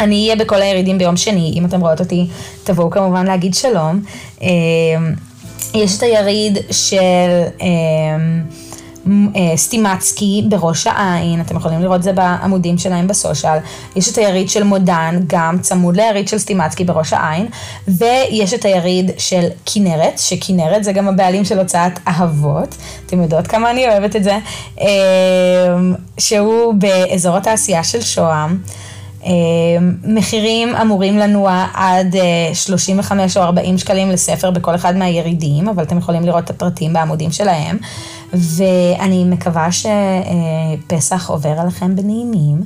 [0.00, 2.26] אני אהיה בכל הירידים ביום שני, אם אתם רואות אותי,
[2.64, 4.00] תבואו כמובן להגיד שלום.
[4.42, 4.48] אמ,
[5.74, 7.42] יש את היריד של...
[7.60, 8.42] אמ,
[9.36, 13.58] אה, סטימצקי בראש העין, אתם יכולים לראות זה בעמודים שלהם בסושיאל,
[13.96, 17.46] יש את היריד של מודן, גם צמוד ליריד של סטימצקי בראש העין,
[17.88, 22.76] ויש את היריד של כנרת, שכנרת זה גם הבעלים של הוצאת אהבות,
[23.06, 24.38] אתם יודעות כמה אני אוהבת את זה,
[24.80, 24.86] אה,
[26.18, 28.58] שהוא באזור התעשייה של שוהם.
[29.26, 29.30] אה,
[30.04, 32.14] מחירים אמורים לנוע עד
[32.54, 37.32] 35 או 40 שקלים לספר בכל אחד מהירידים, אבל אתם יכולים לראות את הפרטים בעמודים
[37.32, 37.78] שלהם.
[38.32, 42.62] ואני מקווה שפסח עובר עליכם בנעימים,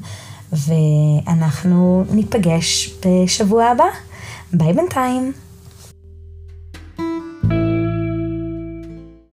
[0.52, 3.84] ואנחנו ניפגש בשבוע הבא.
[4.52, 5.32] ביי בינתיים.